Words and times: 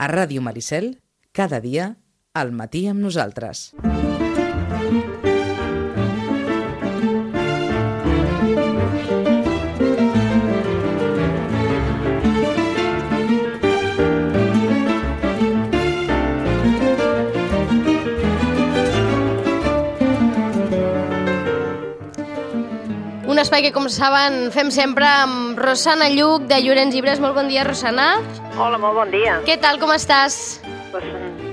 A 0.00 0.08
Ràdio 0.08 0.40
Maricel, 0.40 0.94
cada 1.36 1.60
dia, 1.60 1.92
al 2.32 2.56
matí 2.56 2.86
amb 2.88 3.04
nosaltres. 3.04 3.68
Espai 23.40 23.64
que, 23.64 23.70
com 23.74 23.88
saben, 23.90 24.52
fem 24.54 24.68
sempre 24.70 25.08
amb 25.08 25.58
Rosana 25.58 26.06
Lluc, 26.12 26.44
de 26.46 26.60
Llorenç 26.62 26.94
Llibres. 26.94 27.18
Molt 27.24 27.34
bon 27.34 27.48
dia, 27.50 27.64
Rosana. 27.66 28.12
Hola, 28.60 28.78
molt 28.78 28.94
bon 28.98 29.10
dia. 29.12 29.38
Què 29.46 29.56
tal, 29.62 29.78
com 29.80 29.90
estàs? 29.94 30.60
Pues, 30.92 31.04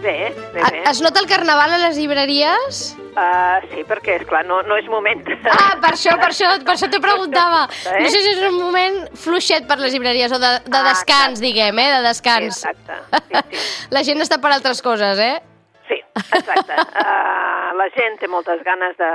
bé, 0.04 0.16
bé, 0.54 0.62
A- 0.66 0.72
bé. 0.74 0.82
Es 0.92 1.02
nota 1.02 1.22
el 1.22 1.28
carnaval 1.30 1.74
a 1.74 1.78
les 1.86 1.98
llibreries? 1.98 2.96
Uh, 3.18 3.58
sí, 3.72 3.82
perquè, 3.90 4.20
és 4.20 4.26
clar 4.30 4.44
no, 4.46 4.60
no 4.68 4.76
és 4.78 4.86
moment. 4.92 5.24
Ah, 5.50 5.74
per 5.82 5.94
això, 5.96 6.14
per 6.22 6.28
això, 6.30 6.52
per 6.66 6.76
això 6.76 6.90
t'ho 6.92 7.00
preguntava. 7.02 7.64
Eh? 7.96 8.04
No 8.04 8.10
sé 8.14 8.20
si 8.22 8.34
és 8.36 8.42
un 8.46 8.60
moment 8.60 9.00
fluixet 9.18 9.66
per 9.70 9.80
les 9.82 9.94
llibreries 9.96 10.32
o 10.36 10.40
de, 10.42 10.52
de 10.68 10.78
Ah, 10.78 10.84
descans, 10.92 11.40
exacte. 11.40 11.46
diguem, 11.48 11.80
eh? 11.82 11.88
De 11.96 12.02
descans. 12.06 12.60
Sí, 12.62 12.70
exacte. 12.70 13.00
Sí, 13.32 13.62
sí. 13.64 13.88
La 13.98 14.04
gent 14.06 14.22
està 14.22 14.38
per 14.44 14.52
altres 14.54 14.84
coses, 14.86 15.18
eh? 15.24 15.40
Sí, 15.88 15.98
exacte. 16.36 16.76
Uh, 16.76 17.74
la 17.80 17.88
gent 17.96 18.18
té 18.20 18.28
moltes 18.28 18.62
ganes 18.68 18.98
de... 19.00 19.10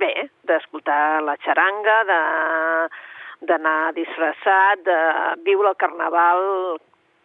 Bé, 0.00 0.12
d'escoltar 0.48 1.22
la 1.22 1.36
xaranga, 1.44 2.00
de 2.08 2.20
d'anar 3.48 3.92
disfressat, 3.96 4.84
de 4.88 4.98
viure 5.46 5.72
el 5.72 5.80
carnaval... 5.80 6.44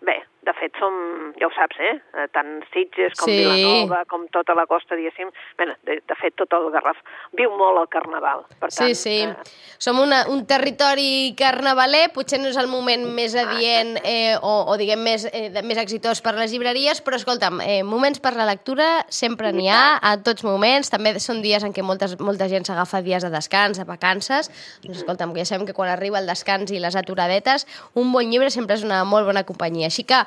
Bé, 0.05 0.15
de 0.45 0.53
fet, 0.55 0.71
som, 0.79 0.93
ja 1.39 1.47
ho 1.47 1.51
saps, 1.51 1.77
eh? 1.83 1.95
Eh, 2.15 2.27
Tant 2.33 2.63
Sitges 2.73 3.13
com 3.19 3.27
Sí. 3.27 3.37
Vilanova, 3.43 4.05
com 4.07 4.25
tota 4.31 4.55
la 4.55 4.65
costa, 4.65 4.95
diguéssim. 4.95 5.29
Bé, 5.57 5.65
de, 5.85 5.99
de 6.07 6.15
fet, 6.21 6.33
tot 6.39 6.53
el 6.55 6.69
Garraf 6.71 6.97
viu 7.37 7.51
molt 7.59 7.81
el 7.81 7.89
carnaval. 7.91 8.45
Per 8.59 8.69
tant, 8.71 8.87
Sí, 8.87 8.95
sí. 8.95 9.17
eh, 9.27 9.35
Som 9.77 9.99
una, 9.99 10.25
un 10.31 10.45
territori 10.47 11.35
carnavaler, 11.37 12.09
potser 12.15 12.39
no 12.39 12.47
és 12.49 12.57
el 12.57 12.67
moment 12.71 13.03
més 13.15 13.35
adient 13.35 13.97
eh, 14.03 14.35
o, 14.41 14.53
o 14.71 14.77
diguem 14.79 15.03
més, 15.03 15.27
eh, 15.31 15.51
més 15.63 15.77
exitós 15.77 16.21
per 16.21 16.33
les 16.35 16.51
llibreries, 16.51 17.03
però 17.03 17.19
escolta'm, 17.19 17.59
eh, 17.61 17.83
moments 17.83 18.19
per 18.19 18.33
la 18.35 18.47
lectura 18.47 19.05
sempre 19.09 19.51
n'hi 19.55 19.69
ha, 19.69 19.99
a 20.01 20.15
tots 20.23 20.43
moments, 20.47 20.89
també 20.89 21.17
són 21.19 21.41
dies 21.43 21.63
en 21.63 21.73
què 21.75 21.83
moltes, 21.83 22.17
molta 22.19 22.47
gent 22.51 22.65
s'agafa 22.67 23.01
dies 23.05 23.23
de 23.23 23.29
descans, 23.29 23.77
de 23.77 23.85
vacances, 23.87 24.49
doncs 24.83 25.03
escolta'm, 25.03 25.33
que 25.33 25.43
ja 25.43 25.51
sabem 25.53 25.67
que 25.67 25.73
quan 25.75 25.89
arriba 25.91 26.19
el 26.19 26.27
descans 26.27 26.71
i 26.71 26.79
les 26.79 26.95
aturadetes, 26.95 27.67
un 27.95 28.11
bon 28.11 28.27
llibre 28.31 28.49
sempre 28.51 28.75
és 28.79 28.83
una 28.87 29.03
molt 29.03 29.27
bona 29.27 29.43
companyia. 29.43 29.87
Així 29.91 30.03
que 30.03 30.23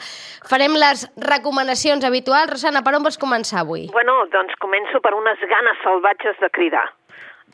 farem 0.49 0.75
les 0.79 1.07
recomanacions 1.17 2.05
habituals. 2.05 2.51
Rosana, 2.55 2.83
per 2.83 2.97
on 2.99 3.07
vols 3.07 3.21
començar 3.21 3.63
avui? 3.63 3.89
Bueno, 3.93 4.19
doncs 4.33 4.57
començo 4.63 5.01
per 5.05 5.15
unes 5.19 5.41
ganes 5.51 5.79
salvatges 5.85 6.39
de 6.43 6.51
cridar. 6.51 6.87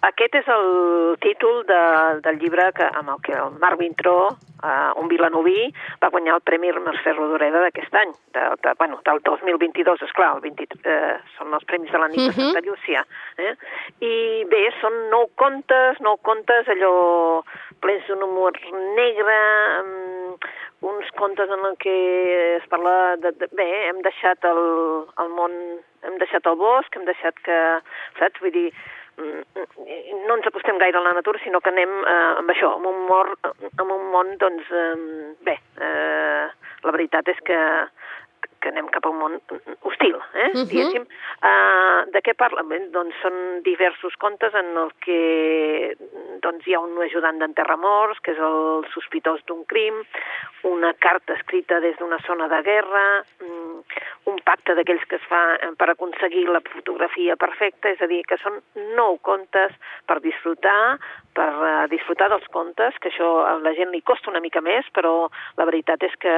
Aquest 0.07 0.37
és 0.39 0.47
el 0.47 1.17
títol 1.19 1.65
de, 1.67 1.79
del 2.23 2.37
llibre 2.39 2.69
que, 2.77 2.87
amb 3.01 3.11
el 3.11 3.23
que 3.27 3.33
el 3.35 3.57
Marc 3.59 3.81
Vintró, 3.81 4.29
uh, 4.31 4.93
un 5.01 5.09
vilanoví, 5.11 5.73
va 5.99 6.11
guanyar 6.15 6.37
el 6.37 6.45
Premi 6.47 6.71
Mercè 6.71 7.15
Rodoreda 7.17 7.65
d'aquest 7.65 7.97
any, 7.99 8.13
de, 8.37 8.45
de, 8.63 8.75
bueno, 8.79 9.01
del 9.09 9.19
2022, 9.27 10.05
esclar, 10.07 10.37
el 10.37 10.45
20, 10.45 10.69
eh, 10.85 11.17
són 11.37 11.57
els 11.57 11.67
Premis 11.67 11.91
de 11.91 11.99
la 11.99 12.09
nit 12.13 12.21
de 12.21 12.29
Mhm. 12.29 12.37
Santa 12.39 12.63
Llúcia. 12.63 13.03
Eh? 13.39 13.55
I 14.07 14.45
bé, 14.53 14.63
són 14.81 15.11
nou 15.11 15.27
contes, 15.35 15.99
nou 16.01 16.17
contes 16.23 16.69
allò 16.69 17.43
plens 17.81 18.07
d'un 18.07 18.23
humor 18.23 18.53
negre, 18.95 19.39
um, 19.83 20.39
uns 20.81 21.11
contes 21.19 21.51
en 21.51 21.65
el 21.67 21.77
que 21.77 22.57
es 22.59 22.67
parla 22.69 23.17
de, 23.17 23.33
de 23.33 23.49
bé, 23.51 23.89
hem 23.89 23.99
deixat 24.03 24.45
el, 24.45 24.63
el 25.19 25.29
món, 25.35 25.53
hem 26.07 26.19
deixat 26.23 26.47
el 26.47 26.55
bosc, 26.55 26.95
hem 26.95 27.05
deixat 27.05 27.35
que, 27.43 27.59
saps, 28.21 28.39
vull 28.41 28.55
dir, 28.55 28.71
mm, 28.71 28.98
no 29.19 30.37
ens 30.37 30.47
acostem 30.47 30.79
gaire 30.79 30.99
a 30.99 31.05
la 31.05 31.15
natura, 31.17 31.41
sinó 31.43 31.61
que 31.61 31.73
anem 31.73 31.93
eh, 32.05 32.17
amb 32.41 32.53
això, 32.55 32.75
amb 32.77 32.91
un, 32.91 33.01
mor, 33.09 33.33
amb 33.49 33.91
un 33.91 34.05
món, 34.13 34.35
doncs, 34.41 34.71
eh, 34.71 35.35
bé, 35.47 35.57
eh, 35.81 36.47
la 36.85 36.95
veritat 36.95 37.29
és 37.35 37.41
que 37.47 37.59
que 38.61 38.73
anem 38.73 38.89
cap 38.95 39.07
a 39.07 39.11
un 39.13 39.19
món 39.19 39.41
hostil, 39.83 40.17
eh, 40.35 40.51
Mhm. 40.55 40.69
diguéssim. 40.69 41.07
Uh, 41.43 42.11
de 42.11 42.21
què 42.23 42.35
parla? 42.35 42.63
Bé, 42.63 42.81
doncs 42.91 43.15
són 43.23 43.63
diversos 43.63 44.15
contes 44.17 44.55
en 44.55 44.77
el 44.77 44.93
que 45.05 45.97
doncs, 46.43 46.67
hi 46.67 46.75
ha 46.75 46.81
un 46.81 46.97
ajudant 47.03 47.39
d'enterramorts, 47.39 48.21
que 48.21 48.33
és 48.33 48.39
el 48.39 48.85
sospitós 48.95 49.41
d'un 49.47 49.65
crim, 49.65 49.95
una 50.65 50.93
carta 50.95 51.35
escrita 51.35 51.81
des 51.81 51.97
d'una 51.99 52.19
zona 52.27 52.49
de 52.49 52.63
guerra, 52.63 53.25
mm, 53.41 53.81
un 54.27 54.39
pacte 54.45 54.75
d'aquells 54.75 55.05
que 55.09 55.17
es 55.17 55.27
fa 55.29 55.43
eh, 55.55 55.71
per 55.79 55.91
aconseguir 55.91 56.49
la 56.49 56.61
fotografia 56.61 57.37
perfecta, 57.37 57.91
és 57.91 58.01
a 58.03 58.07
dir, 58.07 58.23
que 58.27 58.39
són 58.43 58.61
nou 58.97 59.19
contes 59.19 59.73
per 60.07 60.21
disfrutar, 60.25 60.99
per 61.39 61.49
uh, 61.55 61.87
disfrutar 61.91 62.29
dels 62.33 62.47
contes, 62.55 62.97
que 62.99 63.11
això 63.13 63.29
a 63.47 63.59
la 63.63 63.73
gent 63.77 63.93
li 63.95 64.03
costa 64.03 64.31
una 64.31 64.43
mica 64.43 64.61
més, 64.65 64.87
però 64.97 65.29
la 65.59 65.67
veritat 65.69 66.03
és 66.03 66.15
que 66.19 66.35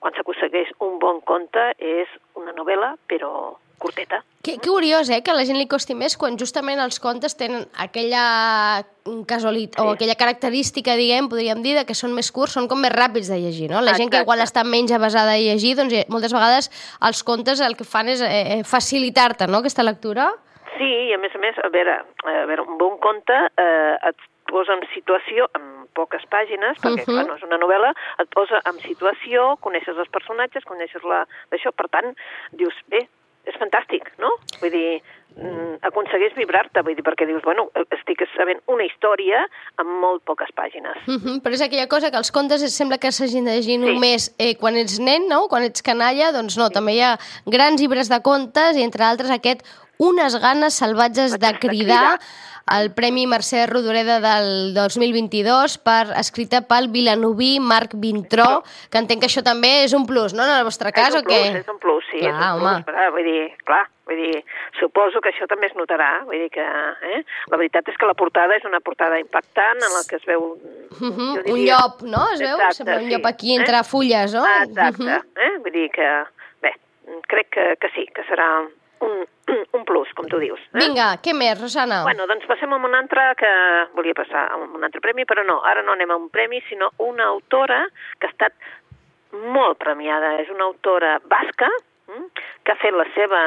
quan 0.00 0.14
s'aconsegueix 0.16 0.70
un 0.86 0.98
bon 1.02 1.20
conte 1.28 1.57
és 1.78 2.08
una 2.34 2.52
novel·la, 2.56 2.96
però 3.08 3.56
curteta. 3.78 4.24
Que, 4.42 4.56
que 4.58 4.70
curiós, 4.70 5.08
eh, 5.10 5.22
que 5.22 5.30
a 5.30 5.34
la 5.34 5.44
gent 5.46 5.58
li 5.58 5.68
costi 5.70 5.94
més 5.94 6.16
quan 6.18 6.38
justament 6.38 6.80
els 6.82 6.98
contes 7.02 7.36
tenen 7.38 7.66
aquella 7.78 8.82
casualitat 9.26 9.80
o 9.84 9.90
Sí. 9.90 9.94
aquella 9.94 10.16
característica, 10.18 10.96
diguem, 10.96 11.28
podríem 11.28 11.62
dir, 11.62 11.76
de 11.76 11.84
que 11.86 11.94
són 11.94 12.12
més 12.14 12.30
curts, 12.32 12.52
són 12.58 12.66
com 12.68 12.80
més 12.80 12.92
ràpids 12.92 13.30
de 13.30 13.38
llegir, 13.38 13.70
no? 13.70 13.80
La 13.80 13.94
gent 13.94 14.10
que 14.10 14.18
Exacte. 14.18 14.24
igual 14.26 14.40
està 14.40 14.64
menys 14.64 14.92
avasada 14.92 15.32
a 15.34 15.38
llegir, 15.38 15.76
doncs 15.76 15.92
eh, 15.94 16.06
moltes 16.08 16.32
vegades 16.32 16.70
els 17.00 17.22
contes 17.22 17.60
el 17.60 17.76
que 17.76 17.84
fan 17.84 18.08
és 18.08 18.20
eh, 18.20 18.58
eh, 18.58 18.64
facilitar-te, 18.64 19.46
no?, 19.46 19.58
aquesta 19.58 19.82
lectura. 19.86 20.32
Sí, 20.78 20.90
i 21.10 21.12
a 21.14 21.18
més 21.18 21.34
a 21.34 21.38
més, 21.38 21.54
a 21.62 21.68
veure, 21.74 22.02
a 22.24 22.46
veure 22.46 22.62
un 22.62 22.78
bon 22.78 22.98
conte 22.98 23.34
eh, 23.34 23.96
et 24.10 24.16
posa 24.48 24.74
en 24.78 24.82
situació, 24.94 25.46
en 25.58 25.86
poques 25.98 26.24
pàgines, 26.30 26.78
perquè, 26.82 27.04
Mhm. 27.04 27.12
clar, 27.12 27.26
no 27.26 27.36
és 27.36 27.42
una 27.42 27.58
novel·la, 27.58 27.92
et 28.22 28.28
posa 28.30 28.60
en 28.64 28.78
situació, 28.80 29.56
coneixes 29.60 29.96
els 29.96 30.08
personatges, 30.08 30.64
coneixes 30.64 31.02
la... 31.04 31.26
d'això, 31.50 31.72
per 31.74 31.88
tant, 31.90 32.14
dius, 32.52 32.74
bé, 32.88 33.08
és 33.48 33.54
fantàstic, 33.56 34.04
no? 34.18 34.28
Vull 34.60 34.70
dir, 34.70 35.02
mm, 35.36 35.78
aconsegueix 35.88 36.34
vibrar-te, 36.36 36.82
vull 36.84 36.94
dir, 36.94 37.02
perquè 37.06 37.26
dius, 37.26 37.42
bueno, 37.42 37.70
estic 37.96 38.20
sabent 38.36 38.60
una 38.68 38.84
història 38.84 39.40
amb 39.80 39.88
molt 40.02 40.22
poques 40.24 40.50
pàgines. 40.54 40.96
Uh 41.08 41.16
-huh. 41.16 41.40
Però 41.42 41.52
és 41.54 41.62
aquella 41.62 41.88
cosa 41.88 42.10
que 42.10 42.18
els 42.18 42.30
contes 42.30 42.62
es 42.62 42.76
sembla 42.76 42.98
que 42.98 43.10
s'hagin 43.10 43.44
de 43.46 43.52
llegir 43.56 43.78
Sí. 43.80 43.86
només 43.94 44.34
eh, 44.38 44.54
quan 44.56 44.76
ets 44.76 44.98
nen, 45.00 45.26
no? 45.28 45.48
Quan 45.48 45.62
ets 45.62 45.82
canalla, 45.82 46.30
doncs 46.32 46.58
no, 46.58 46.68
també 46.70 46.92
hi 46.94 47.00
ha 47.00 47.18
grans 47.46 47.80
llibres 47.80 48.08
de 48.08 48.20
contes 48.22 48.76
i 48.76 48.82
entre 48.82 49.04
altres 49.04 49.30
aquest 49.30 49.62
Unes 50.00 50.40
ganes 50.40 50.74
salvatges 50.74 51.32
de 51.32 51.38
De 51.52 51.58
cridar 51.58 52.18
cridar. 52.18 52.18
El 52.78 52.90
Premi 52.94 53.26
Mercè 53.26 53.66
Rodoreda 53.66 54.20
del 54.20 54.74
2022 54.74 55.78
per, 55.78 56.06
escrita 56.20 56.60
pel 56.68 56.88
vilanoví 56.92 57.58
Marc 57.60 57.92
Vintró, 57.94 58.62
que 58.90 58.98
entenc 58.98 59.20
que 59.20 59.26
això 59.30 59.42
també 59.42 59.84
és 59.84 59.92
un 59.94 60.06
plus, 60.06 60.34
no?, 60.34 60.44
en 60.44 60.50
el 60.58 60.64
vostre 60.64 60.92
cas, 60.92 61.14
o 61.14 61.22
què? 61.22 61.58
és 61.62 61.68
un 61.68 61.78
plus, 61.78 62.04
sí, 62.10 62.18
Clar, 62.20 62.32
és 62.32 62.36
un 62.38 62.66
home. 62.66 62.82
plus, 62.84 62.94
clar, 62.94 63.10
vull 63.12 63.24
dir, 63.24 63.44
clar, 63.64 63.84
vull 64.08 64.16
dir, 64.22 64.44
suposo 64.80 65.20
que 65.20 65.30
això 65.32 65.46
també 65.48 65.66
es 65.66 65.74
notarà, 65.76 66.24
vull 66.24 66.38
dir 66.38 66.50
que, 66.50 66.64
eh? 67.14 67.22
La 67.52 67.56
veritat 67.60 67.88
és 67.88 67.96
que 68.00 68.06
la 68.06 68.14
portada 68.14 68.56
és 68.56 68.64
una 68.64 68.80
portada 68.80 69.18
impactant 69.20 69.76
en 69.82 69.92
la 69.96 70.02
que 70.08 70.16
es 70.16 70.24
veu... 70.26 70.56
Uh 70.98 70.98
-huh. 70.98 71.34
jo 71.36 71.52
Un 71.52 71.58
diria- 71.58 71.76
llop, 71.78 72.02
no? 72.02 72.24
Es 72.32 72.40
veu? 72.40 72.56
Exacte, 72.56 72.74
Sembla 72.74 72.96
un 72.96 73.04
sí. 73.08 73.10
llop 73.14 73.26
aquí 73.26 73.54
entre 73.56 73.84
fulles, 73.84 74.32
no? 74.34 74.44
Exacte, 74.64 75.02
Uh 75.02 75.08
-huh. 75.08 75.24
eh? 75.36 75.58
Vull 75.62 75.72
dir 75.72 75.90
que, 75.90 76.08
bé, 76.62 76.72
crec 77.28 77.48
que, 77.50 77.76
que 77.80 77.88
sí, 77.94 78.06
que 78.14 78.22
serà 78.24 78.66
un 79.00 79.26
plus, 79.88 80.12
com 80.16 80.28
tu 80.30 80.40
dius. 80.42 80.60
Eh? 80.72 80.82
Vinga, 80.82 81.08
què 81.24 81.34
més, 81.36 81.56
Rosana? 81.60 82.02
Bueno, 82.06 82.28
doncs 82.30 82.46
passem 82.50 82.72
a 82.72 82.80
un 82.88 82.96
altre 82.98 83.30
que 83.40 83.52
volia 83.96 84.16
passar 84.18 84.48
a 84.52 84.58
un 84.60 84.84
altre 84.84 85.02
premi, 85.04 85.24
però 85.28 85.44
no, 85.46 85.60
ara 85.66 85.84
no 85.86 85.96
anem 85.96 86.12
a 86.12 86.20
un 86.20 86.28
premi, 86.34 86.60
sinó 86.68 86.92
una 87.04 87.30
autora 87.32 87.84
que 88.18 88.28
ha 88.28 88.34
estat 88.34 88.56
molt 89.54 89.80
premiada. 89.80 90.36
És 90.42 90.50
una 90.52 90.68
autora 90.68 91.16
basca 91.28 91.70
mm, 92.08 92.28
que 92.64 92.74
ha 92.74 92.80
fet 92.82 92.96
la 92.96 93.08
seva 93.16 93.40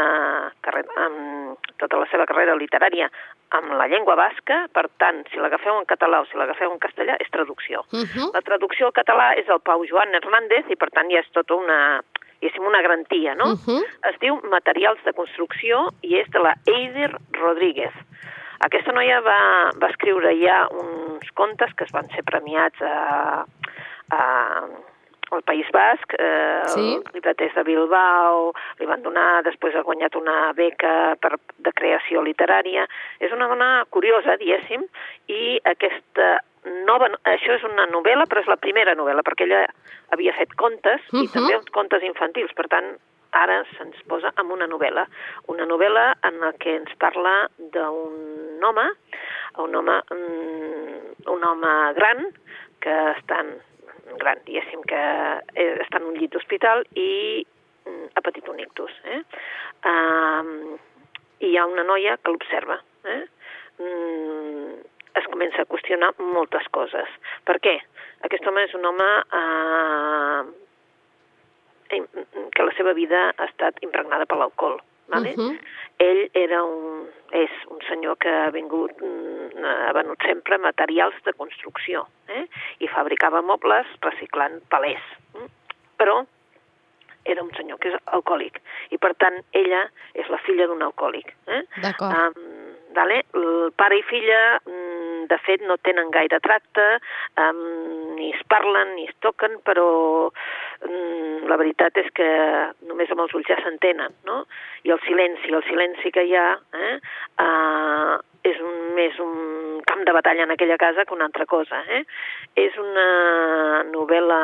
carrera, 0.65 0.97
amb, 1.05 1.69
tota 1.81 2.01
la 2.01 2.09
seva 2.13 2.27
carrera 2.29 2.57
literària 2.57 3.11
amb 3.51 3.73
la 3.75 3.87
llengua 3.91 4.15
basca, 4.15 4.61
per 4.71 4.85
tant, 5.01 5.25
si 5.31 5.39
l'agafeu 5.41 5.75
en 5.75 5.87
català 5.89 6.21
o 6.23 6.27
si 6.29 6.39
l'agafeu 6.39 6.71
en 6.71 6.79
castellà, 6.79 7.17
és 7.19 7.31
traducció. 7.33 7.83
Uh 7.91 8.07
-huh. 8.07 8.29
La 8.33 8.41
traducció 8.41 8.87
al 8.87 8.95
català 8.95 9.33
és 9.35 9.47
el 9.49 9.59
Pau 9.59 9.83
Joan 9.85 10.15
Hernández 10.15 10.69
i, 10.69 10.75
per 10.75 10.89
tant, 10.89 11.11
ja 11.11 11.19
és 11.19 11.31
tota 11.31 11.55
una, 11.55 12.01
diguéssim, 12.41 12.65
una 12.65 12.81
garantia, 12.81 13.35
no? 13.35 13.53
Uh 13.53 13.59
-huh. 13.65 13.83
Es 14.09 14.19
diu 14.19 14.39
Materials 14.49 15.03
de 15.05 15.13
construcció 15.13 15.89
i 16.01 16.17
és 16.19 16.29
de 16.31 16.39
la 16.39 16.55
Eider 16.65 17.11
Rodríguez. 17.31 17.93
Aquesta 18.59 18.91
noia 18.91 19.21
va, 19.21 19.71
va 19.81 19.89
escriure 19.89 20.35
ja 20.37 20.67
uns 20.69 21.31
contes 21.33 21.73
que 21.75 21.83
es 21.83 21.91
van 21.91 22.07
ser 22.09 22.23
premiats 22.23 22.81
a, 22.81 23.45
a, 24.09 24.67
al 25.31 25.41
País 25.43 25.65
Basc, 25.71 26.13
eh, 26.19 26.61
Sí. 26.65 26.95
el 26.95 27.03
llibreters 27.13 27.55
de 27.55 27.63
Bilbao, 27.63 28.53
li 28.79 28.85
van 28.85 29.01
donar, 29.01 29.43
després 29.43 29.75
ha 29.75 29.81
guanyat 29.81 30.15
una 30.15 30.53
beca 30.53 31.15
per, 31.19 31.37
de 31.57 31.71
creació 31.71 32.21
literària. 32.21 32.85
És 33.19 33.31
una 33.31 33.47
dona 33.47 33.85
curiosa, 33.89 34.37
diguéssim, 34.37 34.83
i 35.27 35.59
aquesta 35.63 36.41
nova... 36.87 37.09
Això 37.29 37.55
és 37.57 37.63
una 37.67 37.87
novel·la, 37.91 38.27
però 38.29 38.43
és 38.43 38.49
la 38.49 38.59
primera 38.61 38.95
novel·la, 38.97 39.23
perquè 39.27 39.47
ella 39.47 39.63
havia 40.15 40.33
fet 40.37 40.53
contes 40.55 41.01
uh 41.09 41.19
-huh. 41.19 41.23
i 41.23 41.31
també 41.33 41.55
uns 41.57 41.71
contes 41.71 42.03
infantils. 42.03 42.53
Per 42.53 42.67
tant, 42.67 42.97
ara 43.31 43.63
se'ns 43.77 43.97
posa 44.07 44.31
amb 44.35 44.51
una 44.51 44.67
novel·la. 44.67 45.05
Una 45.47 45.65
novel·la 45.65 46.15
en 46.27 46.39
la 46.39 46.51
que 46.53 46.75
ens 46.75 46.93
parla 46.99 47.49
d'un 47.57 48.63
home, 48.63 48.87
un 49.57 49.75
home, 49.75 50.01
un 51.27 51.43
home 51.43 51.93
gran, 51.93 52.27
que 52.81 52.95
està 53.15 53.39
en, 53.39 53.55
gran, 54.17 54.39
diguéssim, 54.45 54.83
que 54.87 55.01
està 55.85 55.97
en 56.01 56.09
un 56.11 56.17
llit 56.19 56.31
d'hospital 56.33 56.83
i 56.95 57.45
ha 58.15 58.21
patit 58.21 58.47
un 58.49 58.59
ictus. 58.59 58.93
Eh? 59.05 59.21
Uh, 59.85 60.77
I 61.41 61.51
hi 61.51 61.57
ha 61.57 61.65
una 61.65 61.83
noia 61.83 62.17
que 62.17 62.33
l'observa. 62.33 62.77
Eh? 63.05 63.21
Mm, 63.81 64.75
es 65.19 65.27
comença 65.31 65.61
a 65.61 65.69
qüestionar 65.69 66.13
moltes 66.19 66.67
coses. 66.75 67.09
Per 67.47 67.57
què? 67.63 67.77
Aquest 68.27 68.47
home 68.47 68.63
és 68.67 68.73
un 68.77 68.85
home 68.85 69.09
eh, 69.39 70.41
que 72.55 72.63
la 72.63 72.73
seva 72.77 72.93
vida 72.97 73.29
ha 73.35 73.45
estat 73.49 73.81
impregnada 73.85 74.25
per 74.29 74.37
l'alcohol. 74.39 74.79
Vale? 75.11 75.33
Uh 75.35 75.43
-huh. 75.43 75.59
Ell 75.97 76.29
era 76.33 76.63
un, 76.63 77.09
és 77.31 77.51
un 77.67 77.79
senyor 77.89 78.17
que 78.17 78.29
ha 78.29 78.49
vingut, 78.49 78.91
mm, 79.01 79.63
ha 79.63 79.93
venut 79.93 80.17
sempre 80.25 80.57
materials 80.57 81.15
de 81.25 81.33
construcció 81.33 82.07
eh? 82.27 82.47
i 82.79 82.87
fabricava 82.87 83.41
mobles 83.41 83.87
reciclant 84.01 84.61
palers. 84.69 85.03
Mm? 85.33 85.49
Però 85.97 86.25
era 87.23 87.43
un 87.43 87.51
senyor 87.53 87.77
que 87.79 87.89
és 87.89 87.99
alcohòlic 88.05 88.61
i 88.89 88.97
per 88.97 89.13
tant 89.21 89.37
ella 89.51 89.81
és 90.13 90.27
la 90.29 90.39
filla 90.45 90.67
d'un 90.67 90.81
alcohòlic. 90.81 91.27
Eh? 91.47 91.61
D'acord. 91.83 92.11
Um, 92.11 92.33
vale? 92.97 93.21
El 93.33 93.71
pare 93.75 93.97
i 93.97 94.03
filla, 94.03 94.59
mm, 94.65 94.90
de 95.29 95.37
fet, 95.45 95.63
no 95.67 95.77
tenen 95.85 96.11
gaire 96.13 96.39
tracte, 96.43 96.87
um, 97.41 97.61
ni 98.17 98.31
es 98.31 98.41
parlen 98.51 98.95
ni 98.95 99.07
es 99.09 99.15
toquen, 99.25 99.59
però 99.67 99.87
um, 100.29 101.47
la 101.49 101.59
veritat 101.61 101.97
és 102.01 102.09
que 102.17 102.29
només 102.89 103.11
amb 103.11 103.25
els 103.25 103.35
ulls 103.37 103.49
ja 103.49 103.59
s'entenen, 103.61 104.15
no? 104.29 104.43
I 104.87 104.95
el 104.95 105.01
silenci, 105.05 105.53
el 105.53 105.65
silenci 105.67 106.13
que 106.15 106.25
hi 106.27 106.35
ha, 106.37 106.49
eh? 106.73 106.95
Uh, 107.41 108.17
és 108.41 108.57
un, 108.57 108.77
més 108.97 109.19
un 109.21 109.83
camp 109.85 110.01
de 110.07 110.15
batalla 110.17 110.47
en 110.47 110.55
aquella 110.55 110.79
casa 110.81 111.05
que 111.05 111.13
una 111.13 111.27
altra 111.29 111.45
cosa. 111.45 111.83
Eh? 111.93 112.01
És 112.57 112.73
una 112.81 113.83
novel·la 113.91 114.39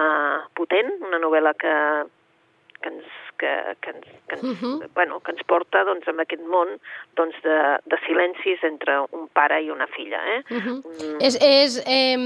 potent, 0.53 0.91
una 1.07 1.17
novel·la 1.23 1.55
que 1.57 1.73
que 2.81 2.89
ens, 2.93 3.05
que, 3.37 3.51
que 3.81 3.91
ens, 3.91 4.07
que 4.27 4.35
ens, 4.35 4.43
uh 4.43 4.55
-huh. 4.55 4.89
bueno, 4.93 5.19
que 5.19 5.31
ens 5.31 5.43
porta 5.43 5.83
doncs, 5.83 6.07
en 6.07 6.19
aquest 6.19 6.43
món 6.43 6.67
doncs, 7.15 7.35
de, 7.43 7.59
de 7.85 7.97
silencis 8.05 8.63
entre 8.63 8.99
un 9.11 9.27
pare 9.33 9.61
i 9.61 9.69
una 9.69 9.87
filla. 9.87 10.19
Eh? 10.35 10.43
Uh 10.49 10.57
-huh. 10.57 10.77
mm. 10.83 11.17
És, 11.21 11.37
és, 11.41 11.83
eh, 11.85 12.17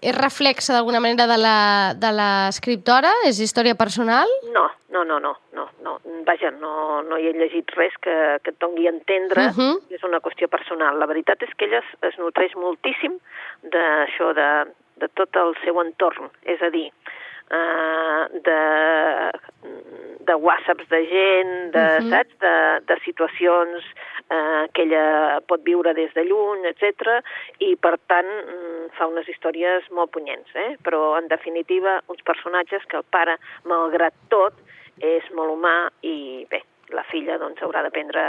és 0.00 0.14
reflexa 0.16 0.72
d'alguna 0.72 1.00
manera 1.00 1.26
de 1.26 2.10
l'escriptora? 2.18 3.12
És 3.24 3.40
història 3.40 3.74
personal? 3.74 4.28
No, 4.52 4.70
no, 4.90 5.04
no, 5.04 5.18
no, 5.20 5.38
no, 5.52 5.68
no. 5.82 6.00
Vaja, 6.24 6.50
no, 6.50 7.02
no 7.02 7.18
hi 7.18 7.28
he 7.28 7.32
llegit 7.32 7.70
res 7.76 7.94
que, 8.00 8.38
que 8.42 8.50
et 8.50 8.58
doni 8.58 8.86
a 8.86 8.90
entendre 8.90 9.46
uh 9.46 9.56
-huh. 9.56 9.74
és 9.90 10.02
una 10.02 10.20
qüestió 10.20 10.48
personal. 10.48 10.98
La 10.98 11.06
veritat 11.06 11.42
és 11.42 11.54
que 11.56 11.64
ella 11.64 11.78
es, 11.78 11.90
es 12.02 12.18
nutreix 12.18 12.54
moltíssim 12.54 13.18
d'això, 13.62 14.32
de, 14.34 14.72
de 14.96 15.08
tot 15.08 15.36
el 15.36 15.54
seu 15.64 15.80
entorn. 15.80 16.30
És 16.42 16.60
a 16.62 16.70
dir, 16.70 16.92
eh, 17.50 18.22
de, 18.46 18.60
de 20.32 20.38
whatsapps 20.40 20.88
de 20.88 21.00
gent, 21.12 21.72
de, 21.76 21.84
uh 21.84 21.98
-huh. 22.00 22.10
saps? 22.10 22.34
De, 22.44 22.54
de 22.88 22.96
situacions 23.04 23.84
eh, 24.36 24.64
que 24.72 24.82
ella 24.82 25.40
pot 25.46 25.60
viure 25.64 25.92
des 25.94 26.12
de 26.14 26.24
lluny, 26.24 26.64
etc. 26.72 27.20
i 27.58 27.76
per 27.76 27.96
tant 28.06 28.28
mm, 28.28 28.92
fa 28.96 29.06
unes 29.06 29.28
històries 29.28 29.90
molt 29.90 30.10
punyents, 30.10 30.48
eh? 30.54 30.76
però 30.84 31.18
en 31.18 31.28
definitiva 31.28 32.00
uns 32.06 32.22
personatges 32.22 32.84
que 32.88 32.96
el 32.96 33.06
pare, 33.10 33.36
malgrat 33.64 34.14
tot, 34.28 34.54
és 34.98 35.24
molt 35.36 35.52
humà 35.52 35.90
i 36.02 36.46
bé, 36.50 36.62
la 36.88 37.04
filla 37.10 37.38
doncs 37.38 37.62
haurà 37.62 37.82
d'aprendre, 37.82 38.22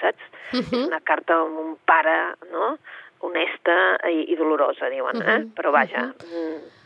saps? 0.00 0.22
Uh 0.52 0.60
-huh. 0.60 0.80
És 0.80 0.86
una 0.86 1.00
carta 1.00 1.34
amb 1.34 1.58
un 1.58 1.76
pare, 1.84 2.34
no?, 2.52 2.78
honesta 3.20 3.98
i, 4.10 4.30
i 4.32 4.36
dolorosa, 4.36 4.88
diuen, 4.88 5.16
uh 5.16 5.22
-huh. 5.22 5.34
eh? 5.34 5.46
Però 5.56 5.70
vaja, 5.70 6.02
uh 6.02 6.12
-huh. 6.14 6.77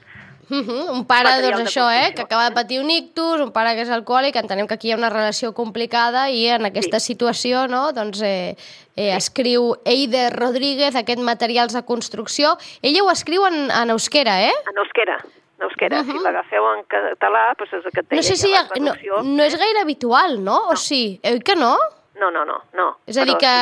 Uh 0.51 0.59
-huh. 0.59 0.91
Un 0.93 1.07
pare, 1.07 1.41
doncs 1.41 1.61
això, 1.61 1.89
eh, 1.91 2.15
que 2.15 2.23
acaba 2.23 2.49
de 2.49 2.55
patir 2.55 2.81
un 2.81 2.91
ictus, 2.91 3.41
un 3.41 3.53
pare 3.53 3.75
que 3.75 3.83
és 3.83 3.91
alcohòlic, 3.91 4.37
entenem 4.37 4.67
que 4.67 4.75
aquí 4.75 4.89
hi 4.89 4.93
ha 4.93 4.97
una 4.97 5.11
relació 5.11 5.53
complicada 5.55 6.29
i 6.31 6.47
en 6.49 6.67
aquesta 6.67 6.99
sí. 7.01 7.13
situació, 7.13 7.69
no?, 7.69 7.93
doncs 7.93 8.21
eh, 8.23 8.57
eh, 8.97 9.17
escriu 9.17 9.77
Eider 9.85 10.33
Rodríguez 10.33 10.95
aquest 10.95 11.21
materials 11.21 11.73
de 11.73 11.83
construcció. 11.85 12.57
Ella 12.83 13.03
ho 13.03 13.11
escriu 13.11 13.47
en, 13.47 13.71
en 13.71 13.91
euskera, 13.91 14.43
eh? 14.43 14.53
En 14.71 14.79
euskera 14.79 15.23
en 15.63 15.69
euskera. 15.69 16.01
Uh 16.01 16.07
-huh. 16.07 16.19
Si 16.19 16.25
l'agafeu 16.25 16.65
en 16.75 16.85
català, 16.85 17.55
doncs 17.57 17.73
és 17.73 17.85
el 17.85 17.93
que 17.93 18.03
té 18.03 18.17
no 18.17 18.23
sé 18.23 18.37
si 18.37 18.53
ha, 18.55 18.67
no, 18.81 18.95
no 19.23 19.43
és 19.43 19.57
gaire 19.57 19.81
habitual, 19.81 20.43
no? 20.43 20.53
no? 20.53 20.69
O 20.71 20.77
sí? 20.77 21.21
Oi 21.25 21.41
que 21.41 21.55
no? 21.55 21.77
No, 22.21 22.31
no, 22.31 22.45
no, 22.45 22.59
no. 22.77 22.89
És 23.09 23.17
a 23.17 23.25
dir, 23.25 23.39
que 23.41 23.53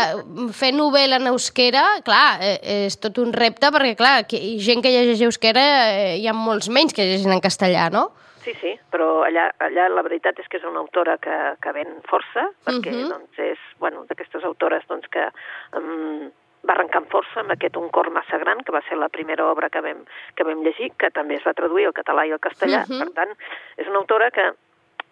fer 0.56 0.72
novel·la 0.74 1.20
en 1.20 1.30
euskera, 1.30 1.84
clar, 2.04 2.40
eh, 2.42 2.86
és 2.86 2.98
tot 3.00 3.20
un 3.22 3.32
repte, 3.32 3.70
perquè, 3.70 3.94
clar, 3.96 4.16
que, 4.28 4.40
gent 4.58 4.82
que 4.82 4.90
llegeix 4.90 5.22
euskera 5.28 5.66
eh, 5.92 6.16
hi 6.18 6.26
ha 6.26 6.34
molts 6.34 6.68
menys 6.68 6.96
que 6.96 7.06
llegeixen 7.06 7.36
en 7.36 7.44
castellà, 7.44 7.88
no? 7.94 8.08
Sí, 8.40 8.54
sí, 8.60 8.72
però 8.90 9.22
allà, 9.26 9.50
allà 9.60 9.86
la 9.92 10.02
veritat 10.02 10.38
és 10.40 10.48
que 10.48 10.58
és 10.58 10.66
una 10.66 10.80
autora 10.80 11.18
que, 11.20 11.36
que 11.60 11.72
ven 11.76 11.98
força, 12.08 12.48
perquè, 12.66 12.90
uh 12.90 13.00
-huh. 13.02 13.08
doncs, 13.12 13.38
és, 13.38 13.58
bueno, 13.78 14.04
d'aquestes 14.08 14.44
autores, 14.44 14.86
doncs, 14.88 15.06
que 15.08 15.28
um, 15.76 16.30
va 16.66 16.74
arrencar 16.74 17.02
amb 17.02 17.12
força 17.12 17.40
amb 17.40 17.52
aquest 17.52 17.76
Un 17.76 17.90
cor 17.90 18.10
massa 18.10 18.38
gran, 18.38 18.62
que 18.64 18.72
va 18.72 18.82
ser 18.88 18.96
la 18.96 19.08
primera 19.08 19.46
obra 19.50 19.68
que 19.68 19.80
vam, 19.80 20.04
que 20.34 20.44
vam 20.44 20.62
llegir, 20.62 20.92
que 20.96 21.10
també 21.10 21.36
es 21.36 21.44
va 21.46 21.54
traduir 21.54 21.86
al 21.86 21.96
català 21.96 22.26
i 22.26 22.32
al 22.32 22.40
castellà. 22.40 22.84
Uh 22.88 22.90
-huh. 22.90 23.04
Per 23.04 23.12
tant, 23.14 23.36
és 23.76 23.86
una 23.88 23.98
autora 23.98 24.30
que, 24.30 24.52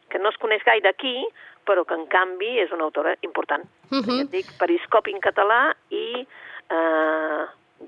que 0.09 0.19
no 0.19 0.29
es 0.29 0.37
coneix 0.39 0.65
gaire 0.65 0.89
aquí, 0.89 1.27
però 1.69 1.85
que 1.85 1.99
en 1.99 2.09
canvi 2.09 2.57
és 2.65 2.73
una 2.73 2.89
autora 2.89 3.15
important. 3.21 3.69
Uh 3.91 4.01
-huh. 4.01 4.17
Ja 4.17 4.23
et 4.25 4.31
dic, 4.33 4.47
Periscopi 4.59 5.13
en 5.13 5.21
català 5.21 5.63
i 5.91 6.27
eh, 6.71 7.45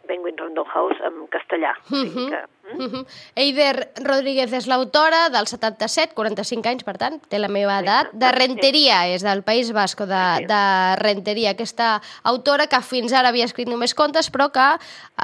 Penguin 0.07 0.37
Random 0.39 0.67
House 0.67 0.99
en 1.03 1.27
castellà. 1.35 1.75
Uh 1.91 1.97
-huh. 1.97 2.03
o 2.03 2.11
sigui 2.11 2.31
que, 2.31 2.41
mm? 2.73 2.81
uh 2.85 2.91
-huh. 2.93 3.05
Eider 3.35 3.77
Rodríguez 4.05 4.53
és 4.53 4.67
l'autora 4.67 5.29
del 5.29 5.47
77, 5.47 6.15
45 6.15 6.69
anys, 6.69 6.85
per 6.85 6.97
tant, 6.97 7.21
té 7.29 7.39
la 7.39 7.49
meva 7.49 7.79
edat, 7.81 8.13
de 8.13 8.31
Renteria, 8.33 9.09
és 9.09 9.23
del 9.23 9.43
País 9.43 9.73
Basco, 9.73 10.07
de, 10.07 10.47
de 10.47 10.63
Renteria, 10.97 11.51
aquesta 11.51 12.01
autora 12.23 12.67
que 12.67 12.81
fins 12.83 13.13
ara 13.13 13.29
havia 13.29 13.45
escrit 13.45 13.69
només 13.69 13.95
contes, 13.95 14.31
però 14.31 14.51
que 14.51 14.69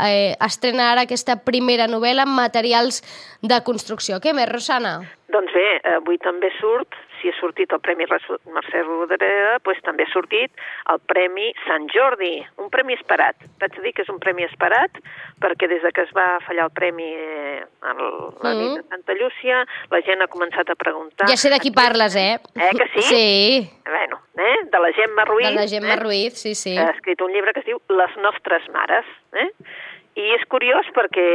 eh, 0.07 0.35
estrena 0.41 0.93
ara 0.93 1.03
aquesta 1.03 1.37
primera 1.37 1.87
novel·la 1.87 2.23
amb 2.23 2.37
materials 2.37 3.03
de 3.43 3.63
construcció. 3.63 4.19
Què 4.21 4.33
més, 4.33 4.49
Rosana? 4.49 5.01
Doncs 5.29 5.53
bé, 5.53 5.81
avui 5.97 6.19
també 6.19 6.51
surt 6.61 6.95
si 7.27 7.33
ha 7.33 7.41
sortit 7.41 7.73
el 7.75 7.81
Premi 7.83 8.07
Mercè 8.07 8.83
Rodoreda, 8.85 9.59
doncs 9.65 9.83
també 9.83 10.07
ha 10.07 10.13
sortit 10.13 10.53
el 10.93 11.01
Premi 11.11 11.51
Sant 11.65 11.89
Jordi, 11.91 12.39
un 12.63 12.71
premi 12.71 12.95
esperat. 12.95 13.43
Vaig 13.61 13.79
dir 13.83 13.93
que 13.97 14.05
és 14.05 14.13
un 14.13 14.21
premi 14.23 14.47
esperat 14.47 15.01
perquè 15.43 15.69
des 15.69 15.83
de 15.83 15.91
que 15.93 16.05
es 16.07 16.13
va 16.17 16.39
fallar 16.47 16.69
el 16.69 16.75
premi 16.77 17.09
eh, 17.13 17.65
a 17.83 17.95
la 17.97 18.53
mm. 18.53 18.61
nit 18.61 18.79
de 18.79 18.85
Santa 18.89 19.17
Llúcia, 19.19 19.65
la 19.93 20.01
gent 20.07 20.23
ha 20.23 20.31
començat 20.31 20.71
a 20.71 20.77
preguntar... 20.79 21.29
Ja 21.29 21.39
sé 21.41 21.51
de 21.53 21.59
qui 21.63 21.73
parles, 21.75 22.17
eh? 22.17 22.39
Eh, 22.55 22.71
que 22.79 22.87
sí? 22.95 23.07
Sí. 23.11 23.27
Bueno, 23.87 24.21
eh? 24.39 24.57
de 24.71 24.85
la 24.85 24.93
Gemma 24.93 25.27
Ruiz. 25.29 25.49
De 25.49 25.55
la 25.55 25.67
Gemma 25.69 25.95
eh? 25.95 26.01
Ruiz, 26.01 26.39
sí, 26.41 26.55
sí. 26.55 26.77
Ha 26.79 26.91
escrit 26.95 27.21
un 27.27 27.35
llibre 27.35 27.53
que 27.57 27.65
es 27.65 27.69
diu 27.69 27.83
Les 27.91 28.17
nostres 28.23 28.71
mares, 28.75 29.09
eh? 29.35 29.51
I 30.17 30.31
és 30.33 30.45
curiós 30.49 30.87
perquè, 30.97 31.27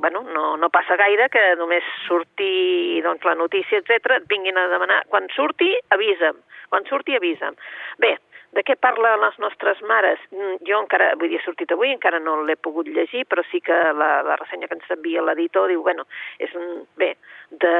bueno, 0.00 0.22
no, 0.32 0.54
no 0.56 0.70
passa 0.72 0.96
gaire 0.96 1.28
que 1.28 1.42
només 1.60 1.84
surti 2.06 3.02
doncs, 3.04 3.26
la 3.28 3.36
notícia, 3.36 3.82
etc 3.82 4.16
et 4.16 4.30
vinguin 4.30 4.56
a 4.56 4.68
demanar... 4.72 5.02
Quan 5.12 5.28
surti, 5.34 5.74
avisa'm. 5.92 6.40
Quan 6.72 6.88
surti, 6.88 7.18
avisa'm. 7.18 7.58
Bé, 8.00 8.14
de 8.56 8.64
què 8.64 8.78
parla 8.80 9.16
les 9.20 9.36
nostres 9.42 9.82
mares? 9.84 10.22
Mm, 10.32 10.56
jo 10.68 10.80
encara, 10.80 11.10
vull 11.20 11.28
dir, 11.28 11.40
he 11.40 11.44
sortit 11.44 11.72
avui, 11.74 11.92
encara 11.92 12.20
no 12.22 12.38
l'he 12.48 12.56
pogut 12.56 12.88
llegir, 12.88 13.26
però 13.28 13.44
sí 13.50 13.60
que 13.64 13.76
la, 13.92 14.10
la 14.24 14.38
ressenya 14.40 14.70
que 14.70 14.78
ens 14.78 14.96
envia 14.96 15.24
l'editor 15.24 15.68
diu, 15.68 15.84
bueno, 15.84 16.08
és 16.40 16.54
un, 16.56 16.86
bé, 17.00 17.12
de 17.50 17.74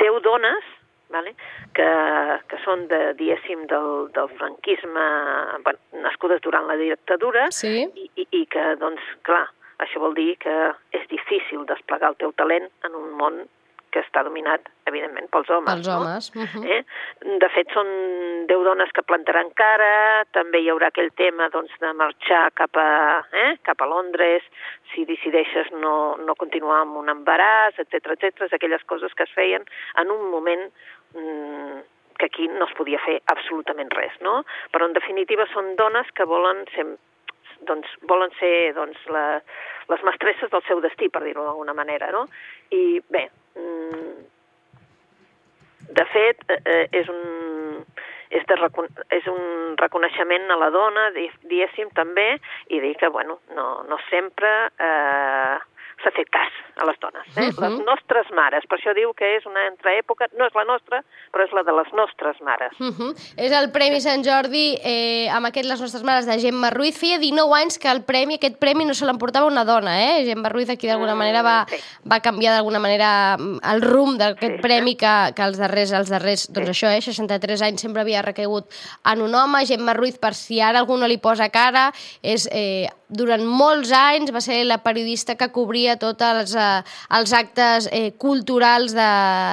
10 0.00 0.22
dones, 0.24 0.72
vale? 1.12 1.34
que, 1.76 1.90
que 2.48 2.62
són, 2.64 2.86
de, 2.88 3.02
diguéssim, 3.20 3.66
del, 3.70 4.08
del 4.16 4.32
franquisme, 4.40 5.04
bueno, 5.68 6.00
nascudes 6.08 6.40
durant 6.48 6.66
la 6.70 6.78
dictadura, 6.80 7.50
sí. 7.52 7.84
i, 7.84 8.08
i, 8.16 8.26
i 8.40 8.42
que, 8.50 8.72
doncs, 8.80 9.04
clar, 9.28 9.44
això 9.84 10.00
vol 10.00 10.16
dir 10.16 10.36
que 10.42 10.56
és 10.96 11.04
difícil 11.12 11.66
desplegar 11.68 12.14
el 12.14 12.18
teu 12.22 12.32
talent 12.40 12.68
en 12.88 12.94
un 12.96 13.12
món 13.20 13.44
que 13.96 14.02
està 14.04 14.20
dominat, 14.26 14.66
evidentment, 14.90 15.28
pels 15.32 15.48
homes. 15.48 15.70
Pels 15.70 15.88
homes. 15.88 16.28
No? 16.34 16.42
Uh 16.42 16.48
-huh. 16.52 16.64
eh? 16.74 16.82
De 17.42 17.48
fet, 17.54 17.72
són 17.72 17.88
deu 18.50 18.64
dones 18.64 18.92
que 18.92 19.06
plantaran 19.10 19.50
cara, 19.54 20.24
també 20.32 20.60
hi 20.60 20.68
haurà 20.70 20.88
aquell 20.88 21.12
tema 21.16 21.48
doncs, 21.48 21.72
de 21.80 21.92
marxar 21.92 22.50
cap 22.52 22.76
a, 22.76 23.24
eh? 23.32 23.56
cap 23.62 23.80
a 23.80 23.86
Londres, 23.86 24.42
si 24.92 25.04
decideixes 25.04 25.72
no, 25.72 26.16
no 26.16 26.34
continuar 26.34 26.80
amb 26.80 26.96
un 26.96 27.08
embaràs, 27.08 27.78
etc 27.78 28.12
etc, 28.16 28.52
aquelles 28.52 28.84
coses 28.84 29.14
que 29.14 29.22
es 29.22 29.32
feien 29.32 29.64
en 29.96 30.10
un 30.10 30.30
moment 30.30 30.70
mm, 31.14 31.80
que 32.18 32.26
aquí 32.26 32.48
no 32.48 32.64
es 32.66 32.74
podia 32.74 32.98
fer 32.98 33.20
absolutament 33.26 33.90
res, 33.90 34.12
no? 34.20 34.44
Però 34.72 34.86
en 34.86 34.92
definitiva 34.92 35.46
són 35.52 35.76
dones 35.76 36.10
que 36.12 36.24
volen 36.24 36.64
ser 36.74 36.86
doncs, 37.68 37.88
volen 38.10 38.32
ser 38.40 38.72
doncs, 38.76 38.98
la, 39.12 39.40
les 39.90 40.02
mestresses 40.06 40.50
del 40.52 40.64
seu 40.68 40.80
destí, 40.84 41.08
per 41.08 41.22
dir-ho 41.24 41.44
d'alguna 41.46 41.74
manera, 41.74 42.10
no? 42.14 42.26
I 42.74 43.00
bé, 43.12 43.28
mm, 43.56 44.16
de 45.96 46.04
fet, 46.12 46.42
eh, 46.48 46.60
eh, 46.64 46.88
és 47.00 47.08
un, 47.08 47.84
és, 48.30 48.44
de, 48.48 48.86
és 49.16 49.28
un 49.30 49.76
reconeixement 49.80 50.50
a 50.50 50.58
la 50.60 50.70
dona, 50.74 51.08
diguéssim, 51.14 51.92
també, 51.94 52.34
i 52.68 52.80
dir 52.82 52.96
que, 53.00 53.08
bueno, 53.08 53.38
no, 53.54 53.68
no 53.88 53.98
sempre 54.10 54.52
eh, 54.78 55.56
s'ha 56.02 56.12
fet 56.12 56.28
cas 56.30 56.52
a 56.76 56.84
les 56.84 56.98
dones. 57.00 57.26
Eh? 57.36 57.48
Uh 57.48 57.52
-huh. 57.52 57.60
Les 57.64 57.78
nostres 57.84 58.26
mares, 58.36 58.64
per 58.68 58.78
això 58.78 58.92
diu 58.94 59.12
que 59.14 59.36
és 59.36 59.46
una 59.46 59.60
altra 59.70 59.92
època, 59.96 60.28
no 60.38 60.46
és 60.46 60.54
la 60.54 60.64
nostra, 60.64 61.02
però 61.32 61.44
és 61.44 61.52
la 61.52 61.62
de 61.62 61.72
les 61.72 61.90
nostres 61.92 62.36
mares. 62.40 62.72
Uh 62.78 62.92
-huh. 62.92 63.12
És 63.36 63.52
el 63.52 63.70
Premi 63.72 64.00
Sant 64.00 64.22
Jordi, 64.24 64.78
eh, 64.84 65.28
amb 65.30 65.46
aquest 65.46 65.66
Les 65.66 65.80
nostres 65.80 66.02
mares, 66.02 66.26
de 66.26 66.38
Gemma 66.38 66.70
Ruiz. 66.70 66.98
Feia 66.98 67.18
19 67.18 67.52
anys 67.54 67.78
que 67.78 67.90
el 67.90 68.02
premi, 68.04 68.34
aquest 68.34 68.58
premi 68.58 68.84
no 68.84 68.94
se 68.94 69.06
l'emportava 69.06 69.46
una 69.46 69.64
dona, 69.64 69.92
eh? 70.04 70.24
Gemma 70.24 70.48
Ruiz 70.48 70.68
aquí 70.68 70.86
d'alguna 70.86 71.14
mm, 71.14 71.18
manera 71.18 71.42
va, 71.42 71.66
sí. 71.68 71.76
va 72.10 72.20
canviar 72.20 72.52
d'alguna 72.54 72.78
manera 72.78 73.36
mm, 73.38 73.58
el 73.72 73.82
rumb 73.82 74.18
d'aquest 74.18 74.56
sí, 74.56 74.62
premi 74.62 74.90
sí. 74.90 74.96
que, 74.96 75.32
que 75.34 75.42
els 75.42 75.58
darrers, 75.58 75.92
els 75.92 76.08
darrers, 76.08 76.52
doncs 76.52 76.68
sí. 76.68 76.86
això, 76.86 76.88
eh, 76.96 77.00
63 77.00 77.62
anys 77.62 77.80
sempre 77.80 78.02
havia 78.02 78.22
recaigut 78.22 78.66
en 79.04 79.22
un 79.22 79.34
home. 79.34 79.66
Gemma 79.66 79.94
Ruiz, 79.94 80.18
per 80.18 80.34
si 80.34 80.60
ara 80.60 80.78
algú 80.78 80.96
no 80.96 81.06
li 81.06 81.18
posa 81.18 81.48
cara, 81.48 81.92
és 82.22 82.48
eh, 82.52 82.88
durant 83.08 83.44
molts 83.46 83.92
anys 83.94 84.32
va 84.34 84.40
ser 84.42 84.64
la 84.66 84.78
periodista 84.82 85.36
que 85.38 85.50
cobria 85.54 85.85
tots 85.94 86.26
els, 86.26 86.54
eh, 86.58 86.82
els 87.18 87.34
actes 87.38 87.86
eh, 87.92 88.10
culturals 88.18 88.96
de, 88.96 89.10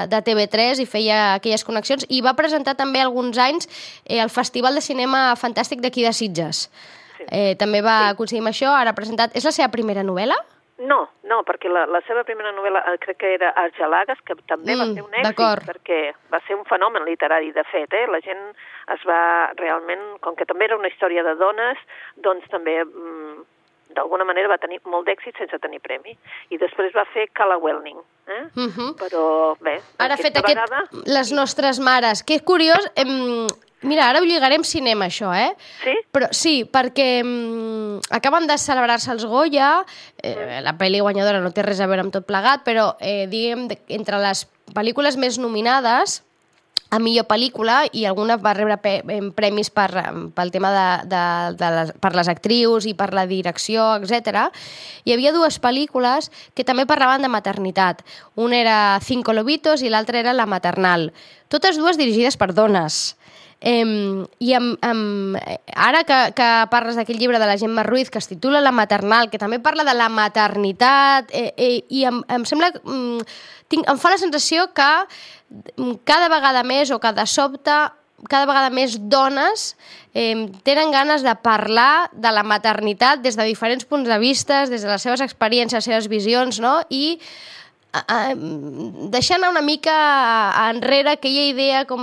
de 0.09 0.21
TV3 0.25 0.81
i 0.81 0.87
feia 0.89 1.19
aquelles 1.35 1.63
connexions 1.67 2.07
i 2.09 2.23
va 2.25 2.33
presentar 2.33 2.73
també 2.79 3.03
alguns 3.03 3.37
anys 3.37 3.69
eh, 3.69 4.17
el 4.17 4.33
Festival 4.33 4.73
de 4.73 4.81
Cinema 4.81 5.35
Fantàstic 5.37 5.85
d'aquí 5.85 6.01
de 6.07 6.15
Sitges. 6.17 6.65
Sí. 7.19 7.27
Eh, 7.29 7.53
també 7.61 7.85
va 7.85 7.99
sí. 8.07 8.17
aconseguir 8.17 8.49
això, 8.49 8.73
ara 8.73 8.91
ha 8.91 8.97
presentat... 8.97 9.37
És 9.37 9.45
la 9.45 9.53
seva 9.53 9.69
primera 9.69 10.01
novel·la? 10.01 10.41
No, 10.83 11.03
no, 11.29 11.43
perquè 11.45 11.69
la, 11.69 11.85
la 11.85 12.01
seva 12.07 12.23
primera 12.27 12.51
novel·la 12.51 12.81
eh, 12.89 12.97
crec 13.03 13.19
que 13.21 13.29
era 13.35 13.51
Argelagues, 13.61 14.19
que 14.25 14.35
també 14.49 14.73
mm, 14.73 14.81
va 14.81 14.87
ser 14.89 15.03
un 15.05 15.17
èxit, 15.21 15.67
perquè 15.69 15.99
va 16.33 16.39
ser 16.47 16.57
un 16.57 16.65
fenomen 16.65 17.05
literari, 17.05 17.53
de 17.55 17.63
fet, 17.69 17.93
eh? 17.93 18.07
La 18.09 18.19
gent 18.25 18.41
es 18.95 19.05
va 19.07 19.21
realment, 19.61 20.01
com 20.25 20.35
que 20.35 20.47
també 20.49 20.65
era 20.67 20.79
una 20.79 20.89
història 20.89 21.23
de 21.23 21.35
dones, 21.39 21.79
doncs 22.25 22.49
també 22.51 22.79
mm, 22.83 23.45
d'alguna 23.95 24.25
manera 24.27 24.51
va 24.51 24.59
tenir 24.61 24.79
molt 24.85 25.07
d'èxit 25.07 25.37
sense 25.37 25.59
tenir 25.59 25.81
premi. 25.81 26.15
I 26.49 26.59
després 26.61 26.93
va 26.95 27.05
fer 27.13 27.29
Cala 27.33 27.57
Welning. 27.57 27.99
Eh? 28.27 28.43
Uh 28.55 28.61
mhm. 28.61 28.71
-huh. 28.77 28.95
Però 28.97 29.55
bé, 29.59 29.81
Ara 29.97 30.13
ha 30.13 30.17
fet 30.17 30.37
aquest, 30.37 30.55
vegada... 30.55 30.83
Les 31.05 31.31
nostres 31.31 31.79
mares. 31.79 32.23
Que 32.23 32.39
curiós, 32.39 32.91
em, 32.95 33.47
Mira, 33.83 34.07
ara 34.07 34.21
ho 34.21 34.25
lligarem 34.25 34.63
cinema, 34.63 35.09
això, 35.11 35.33
eh? 35.35 35.55
Sí? 35.83 35.93
Però, 36.15 36.29
sí, 36.31 36.63
perquè 36.71 37.21
mm, 37.21 38.13
acaben 38.15 38.47
de 38.47 38.57
celebrar-se 38.57 39.11
els 39.11 39.25
Goya, 39.25 39.85
eh, 40.23 40.61
la 40.63 40.77
pel·li 40.79 41.01
guanyadora 41.03 41.41
no 41.43 41.51
té 41.51 41.65
res 41.67 41.81
a 41.83 41.87
veure 41.91 42.05
amb 42.05 42.13
tot 42.13 42.25
plegat, 42.25 42.63
però, 42.63 42.95
eh, 43.01 43.27
diguem, 43.27 43.67
entre 43.89 44.21
les 44.23 44.47
pel·lícules 44.73 45.17
més 45.17 45.37
nominades, 45.37 46.21
a 46.93 46.99
millor 47.01 47.25
pel·lícula 47.25 47.83
i 47.89 48.05
alguna 48.05 48.37
va 48.37 48.53
rebre 48.53 48.77
premis 49.33 49.71
per, 49.73 49.89
pel 50.35 50.51
tema 50.53 50.69
de, 50.73 50.85
de, 51.09 51.23
de 51.57 51.71
les, 51.73 51.93
per 51.97 52.13
les 52.13 52.29
actrius 52.29 52.85
i 52.85 52.93
per 52.97 53.09
la 53.17 53.25
direcció, 53.29 53.95
etc. 53.97 54.51
Hi 55.01 55.15
havia 55.15 55.33
dues 55.33 55.57
pel·lícules 55.63 56.29
que 56.53 56.65
també 56.67 56.85
parlaven 56.85 57.25
de 57.25 57.33
maternitat. 57.33 58.03
Una 58.35 58.61
era 58.61 58.77
Cinco 59.01 59.33
Lobitos 59.33 59.81
i 59.81 59.89
l'altra 59.89 60.21
era 60.21 60.37
La 60.37 60.45
Maternal. 60.45 61.09
Totes 61.49 61.81
dues 61.81 61.97
dirigides 61.97 62.37
per 62.37 62.51
dones. 62.53 63.15
Eh, 63.63 63.81
I 64.43 64.53
amb, 64.53 64.75
amb, 64.83 65.37
ara 65.73 66.03
que, 66.03 66.19
que 66.37 66.49
parles 66.69 66.99
d'aquell 66.99 67.17
llibre 67.17 67.39
de 67.39 67.47
la 67.47 67.57
Gemma 67.57 67.85
Ruiz 67.87 68.11
que 68.11 68.19
es 68.19 68.27
titula 68.27 68.61
La 68.61 68.75
maternal, 68.75 69.31
que 69.31 69.39
també 69.39 69.61
parla 69.63 69.85
de 69.87 69.95
la 69.95 70.09
maternitat, 70.11 71.31
eh, 71.31 71.53
eh, 71.57 71.81
i 71.89 72.05
em, 72.05 72.21
em 72.29 72.45
sembla... 72.45 72.69
Mm, 72.83 73.25
tinc, 73.73 73.89
em 73.89 73.99
fa 73.99 74.13
la 74.13 74.21
sensació 74.21 74.69
que 74.77 74.91
mm, 75.01 75.99
cada 76.07 76.29
vegada 76.31 76.63
més 76.67 76.93
o 76.93 77.01
cada 77.03 77.27
sobte 77.29 77.81
cada 78.29 78.47
vegada 78.47 78.69
més 78.71 78.95
dones 79.11 79.73
eh, 80.15 80.47
tenen 80.63 80.93
ganes 80.93 81.25
de 81.25 81.33
parlar 81.43 82.09
de 82.13 82.31
la 82.31 82.43
maternitat 82.47 83.23
des 83.23 83.35
de 83.35 83.47
diferents 83.49 83.83
punts 83.83 84.07
de 84.07 84.19
vista, 84.21 84.63
des 84.69 84.85
de 84.85 84.91
les 84.91 85.03
seves 85.03 85.23
experiències, 85.25 85.81
les 85.81 85.89
seves 85.89 86.07
visions, 86.11 86.61
no? 86.63 86.77
i 86.89 87.19
deixant 89.13 89.43
una 89.45 89.61
mica 89.61 89.93
enrere 90.71 91.11
aquella 91.13 91.43
idea 91.45 91.83
com 91.85 92.01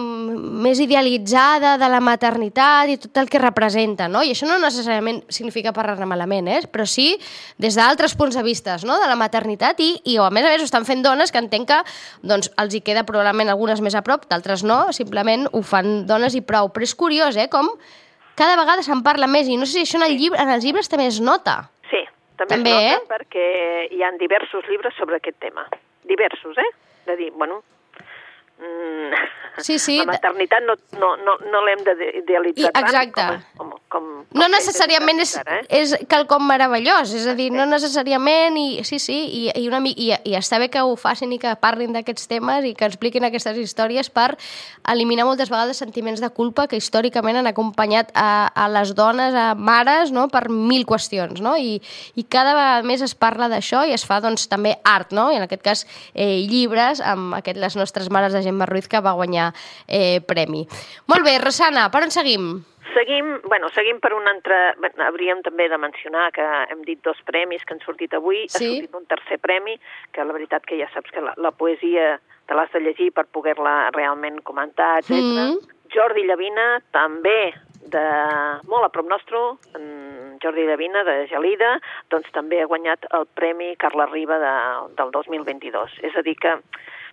més 0.62 0.78
idealitzada 0.78 1.72
de 1.80 1.88
la 1.90 1.98
maternitat 1.98 2.92
i 2.92 2.98
tot 3.02 3.18
el 3.18 3.30
que 3.30 3.40
representa, 3.42 4.06
no? 4.06 4.22
I 4.22 4.30
això 4.30 4.46
no 4.46 4.60
necessàriament 4.62 5.24
significa 5.28 5.72
parlar-ne 5.74 6.06
malament, 6.06 6.46
eh? 6.46 6.60
però 6.70 6.86
sí 6.86 7.16
des 7.58 7.74
d'altres 7.74 8.14
punts 8.14 8.38
de 8.38 8.44
vista 8.46 8.76
no? 8.86 9.00
de 9.02 9.08
la 9.10 9.18
maternitat 9.18 9.82
i, 9.82 9.90
i 10.04 10.16
a 10.22 10.30
més 10.30 10.46
a 10.46 10.52
més 10.54 10.62
ho 10.62 10.68
estan 10.68 10.86
fent 10.86 11.02
dones 11.02 11.34
que 11.34 11.42
entenc 11.42 11.72
que 11.72 11.80
doncs, 12.22 12.52
els 12.62 12.76
hi 12.76 12.82
queda 12.86 13.02
probablement 13.08 13.50
algunes 13.50 13.82
més 13.82 13.98
a 13.98 14.04
prop, 14.06 14.28
d'altres 14.30 14.62
no, 14.62 14.92
simplement 14.94 15.48
ho 15.50 15.64
fan 15.66 16.04
dones 16.06 16.38
i 16.38 16.44
prou. 16.46 16.70
Però 16.70 16.86
és 16.86 16.94
curiós, 16.94 17.34
eh? 17.36 17.48
Com 17.50 17.66
cada 18.38 18.54
vegada 18.56 18.86
se'n 18.86 19.02
parla 19.02 19.26
més 19.26 19.50
i 19.50 19.58
no 19.58 19.66
sé 19.66 19.80
si 19.80 19.84
això 19.88 19.98
en, 19.98 20.06
el 20.06 20.16
llibre, 20.16 20.38
en 20.40 20.54
els 20.54 20.64
llibres 20.64 20.88
també 20.88 21.10
es 21.10 21.18
nota. 21.20 21.64
També, 22.40 22.56
També 22.56 22.70
es 22.72 22.76
nota 22.80 23.02
eh? 23.04 23.08
perquè 23.10 23.48
hi 23.92 24.02
han 24.06 24.16
diversos 24.20 24.66
llibres 24.70 24.96
sobre 24.96 25.20
aquest 25.20 25.36
tema. 25.42 25.66
Diversos, 26.08 26.56
eh? 26.58 26.70
De 27.06 27.16
dir, 27.20 27.30
bueno, 27.36 27.62
Mm, 28.60 29.14
sí, 29.64 29.78
sí. 29.78 29.94
La 30.02 30.04
maternitat 30.10 30.60
no, 30.66 30.74
no, 31.00 31.14
no, 31.24 31.36
no 31.48 31.60
l'hem 31.64 31.80
d'idealitzar 31.86 32.72
tant 32.76 32.88
Exacte. 32.90 33.24
com, 33.56 33.70
com, 33.70 33.70
com, 33.70 33.78
com 33.94 34.09
no 34.36 34.46
necessàriament 34.50 35.18
és, 35.24 35.32
eh? 35.40 35.60
és 35.80 35.94
quelcom 36.10 36.44
meravellós, 36.46 37.10
és 37.18 37.26
a 37.26 37.34
dir, 37.38 37.48
no 37.54 37.64
necessàriament, 37.66 38.54
i 38.60 38.84
sí, 38.86 39.00
sí, 39.02 39.16
i, 39.26 39.42
i, 39.50 39.66
una, 39.66 39.80
i, 39.90 40.10
i 40.14 40.36
està 40.38 40.60
bé 40.62 40.68
que 40.70 40.84
ho 40.86 40.94
facin 41.00 41.34
i 41.34 41.40
que 41.42 41.56
parlin 41.58 41.96
d'aquests 41.96 42.30
temes 42.30 42.68
i 42.68 42.72
que 42.78 42.86
expliquin 42.86 43.26
aquestes 43.26 43.58
històries 43.58 44.10
per 44.14 44.28
eliminar 44.92 45.26
moltes 45.26 45.50
vegades 45.50 45.82
sentiments 45.82 46.22
de 46.22 46.30
culpa 46.36 46.68
que 46.70 46.78
històricament 46.78 47.40
han 47.40 47.50
acompanyat 47.50 48.14
a, 48.14 48.30
a 48.54 48.70
les 48.70 48.94
dones, 48.94 49.34
a 49.34 49.52
mares, 49.58 50.14
no?, 50.14 50.28
per 50.30 50.46
mil 50.48 50.86
qüestions, 50.86 51.42
no? 51.42 51.56
I, 51.58 51.80
i 52.14 52.26
cada 52.30 52.54
vegada 52.54 52.86
més 52.86 53.02
es 53.02 53.16
parla 53.18 53.50
d'això 53.50 53.82
i 53.88 53.98
es 53.98 54.06
fa, 54.06 54.22
doncs, 54.22 54.46
també 54.52 54.76
art, 54.86 55.10
no? 55.16 55.30
I 55.34 55.42
en 55.42 55.48
aquest 55.48 55.66
cas, 55.66 55.86
eh, 56.14 56.46
llibres 56.46 57.02
amb 57.02 57.34
aquest, 57.42 57.58
les 57.58 57.78
nostres 57.78 58.10
mares 58.14 58.36
de 58.36 58.46
Gemma 58.46 58.70
Ruiz, 58.70 58.86
que 58.86 59.02
va 59.02 59.18
guanyar 59.18 59.50
eh, 59.86 60.20
premi. 60.22 60.68
Molt 61.10 61.26
bé, 61.26 61.40
Rosana, 61.42 61.90
per 61.90 62.06
on 62.06 62.14
seguim? 62.14 62.52
Seguim, 62.94 63.40
bueno, 63.46 63.68
seguim 63.74 64.00
per 64.02 64.12
un 64.16 64.26
altre... 64.28 64.74
Hauríem 65.06 65.42
també 65.46 65.68
de 65.70 65.78
mencionar 65.78 66.30
que 66.34 66.44
hem 66.72 66.82
dit 66.86 67.00
dos 67.06 67.18
premis 67.28 67.64
que 67.64 67.76
han 67.76 67.82
sortit 67.84 68.14
avui. 68.16 68.46
Sí. 68.48 68.66
Ha 68.66 68.74
sortit 68.74 68.98
un 68.98 69.06
tercer 69.10 69.38
premi, 69.38 69.76
que 70.12 70.26
la 70.26 70.36
veritat 70.36 70.66
que 70.66 70.78
ja 70.80 70.88
saps 70.94 71.14
que 71.14 71.22
la, 71.24 71.34
la 71.38 71.52
poesia 71.52 72.18
te 72.46 72.58
l'has 72.58 72.72
de 72.74 72.82
llegir 72.82 73.12
per 73.14 73.28
poder-la 73.30 73.90
realment 73.94 74.40
comentar, 74.42 74.98
etc. 74.98 75.10
Mm 75.10 75.36
-hmm. 75.36 75.58
Jordi 75.94 76.24
Llavina, 76.26 76.80
també 76.90 77.52
de 77.90 78.06
molt 78.70 78.84
a 78.84 78.88
prop 78.88 79.08
nostre, 79.08 79.38
Jordi 80.42 80.66
Llavina, 80.66 81.02
de 81.04 81.26
Gelida, 81.30 81.78
doncs 82.10 82.30
també 82.32 82.60
ha 82.62 82.68
guanyat 82.70 83.06
el 83.16 83.26
Premi 83.34 83.74
Carla 83.76 84.06
Riba 84.06 84.38
de, 84.38 84.54
del 84.96 85.10
2022. 85.10 85.98
És 86.02 86.16
a 86.16 86.22
dir 86.22 86.36
que, 86.36 86.56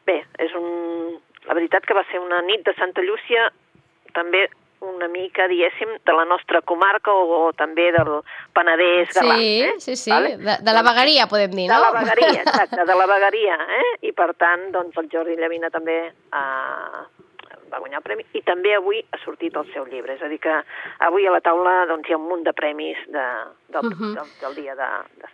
bé, 0.05 0.23
és 0.39 0.53
un, 0.53 1.17
la 1.47 1.53
veritat 1.53 1.85
que 1.85 1.97
va 1.97 2.05
ser 2.11 2.19
una 2.19 2.41
nit 2.41 2.63
de 2.65 2.73
Santa 2.77 3.01
Llúcia 3.01 3.49
també 4.13 4.47
una 4.81 5.07
mica, 5.07 5.47
diguéssim, 5.47 5.97
de 6.05 6.13
la 6.13 6.25
nostra 6.25 6.61
comarca 6.61 7.11
o, 7.11 7.47
o 7.47 7.51
també 7.57 7.89
del 7.95 8.11
Penedès 8.53 9.13
galant. 9.15 9.41
Sí, 9.41 9.61
eh? 9.65 9.73
sí, 9.83 9.95
sí, 9.95 10.11
vale? 10.11 10.35
de, 10.37 10.57
de 10.61 10.73
la 10.73 10.83
vegueria, 10.85 11.27
podem 11.31 11.55
dir, 11.55 11.67
no? 11.69 11.77
De 11.77 11.85
la 11.85 11.93
vegueria, 11.97 12.41
exacte, 12.43 12.85
de 12.85 12.97
la 13.01 13.07
vegueria, 13.09 13.57
eh? 13.81 13.93
I 14.09 14.13
per 14.17 14.33
tant, 14.37 14.67
doncs, 14.75 14.97
el 15.01 15.09
Jordi 15.13 15.37
Llavina 15.39 15.71
també 15.73 15.97
eh, 16.11 17.05
va 17.71 17.81
guanyar 17.81 18.01
el 18.01 18.05
premi 18.05 18.25
i 18.37 18.43
també 18.47 18.75
avui 18.77 19.01
ha 19.01 19.21
sortit 19.23 19.55
el 19.57 19.67
seu 19.73 19.87
llibre. 19.89 20.15
És 20.15 20.23
a 20.23 20.31
dir, 20.31 20.39
que 20.43 20.59
avui 21.07 21.27
a 21.27 21.33
la 21.33 21.41
taula 21.45 21.79
doncs, 21.89 22.07
hi 22.07 22.15
ha 22.15 22.21
un 22.21 22.27
munt 22.29 22.45
de 22.47 22.53
premis 22.57 23.01
de, 23.07 23.25
del, 23.73 23.91
uh 23.91 23.97
-huh. 23.97 24.13
del, 24.19 24.29
del 24.41 24.55
dia 24.61 24.75
de, 24.75 24.91
de 25.21 25.27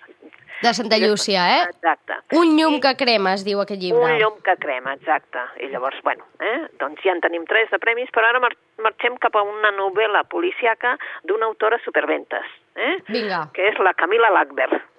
de 0.61 0.73
Santa 0.73 0.97
Llúcia, 0.97 1.43
eh? 1.57 1.63
Exacte. 1.71 2.19
Un 2.39 2.55
llum 2.57 2.77
I, 2.77 2.81
que 2.85 2.93
crema, 2.99 3.33
es 3.33 3.43
diu 3.47 3.61
aquest 3.63 3.81
llibre. 3.81 4.03
Un 4.03 4.21
llum 4.21 4.39
que 4.45 4.55
crema, 4.61 4.93
exacte. 4.99 5.43
I 5.63 5.71
llavors, 5.73 5.99
bueno, 6.03 6.25
eh? 6.39 6.69
doncs 6.79 7.03
ja 7.03 7.15
en 7.15 7.21
tenim 7.25 7.47
tres 7.49 7.71
de 7.73 7.79
premis, 7.83 8.11
però 8.13 8.29
ara 8.29 8.43
mar 8.43 8.53
marxem 8.83 9.17
cap 9.21 9.35
a 9.37 9.43
una 9.47 9.71
novel·la 9.75 10.23
policiaca 10.31 10.95
d'una 11.29 11.49
autora 11.51 11.79
superventes, 11.83 12.47
eh? 12.75 12.95
Vinga. 13.09 13.45
Que 13.53 13.69
és 13.71 13.79
la 13.83 13.93
Camila 13.97 14.31
Lackberg. 14.33 14.92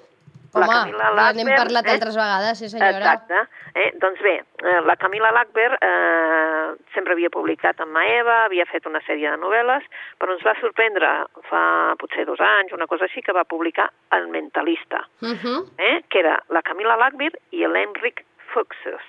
Home, 0.55 0.67
la 0.67 0.75
Camila 0.79 1.11
Lackberg, 1.11 1.37
n'hem 1.39 1.57
parlat 1.59 1.89
eh? 1.89 1.95
altres 1.97 2.17
vegades, 2.19 2.59
sí 2.61 2.69
senyora. 2.71 2.91
Exacte. 2.95 3.41
Eh? 3.75 3.89
Doncs 4.03 4.21
bé, 4.23 4.35
eh, 4.63 4.81
la 4.87 4.95
Camila 5.01 5.33
Lackberg 5.35 5.83
eh, 5.83 6.75
sempre 6.95 7.17
havia 7.17 7.31
publicat 7.35 7.83
amb 7.83 7.95
Maeva, 7.97 8.37
havia 8.45 8.67
fet 8.71 8.87
una 8.87 9.03
sèrie 9.07 9.33
de 9.33 9.41
novel·les, 9.43 9.89
però 10.23 10.37
ens 10.37 10.47
va 10.47 10.55
sorprendre 10.61 11.11
fa 11.49 11.65
potser 11.99 12.27
dos 12.29 12.41
anys, 12.41 12.75
una 12.77 12.87
cosa 12.91 13.09
així, 13.09 13.23
que 13.27 13.35
va 13.35 13.47
publicar 13.51 13.89
El 14.15 14.29
Mentalista, 14.31 15.03
uh. 15.23 15.35
-huh. 15.35 15.67
eh? 15.79 16.05
que 16.09 16.23
era 16.23 16.39
la 16.49 16.63
Camila 16.63 16.97
Lackberg 16.97 17.35
i 17.51 17.67
l'Enric 17.67 18.25
Fuxus. 18.53 19.03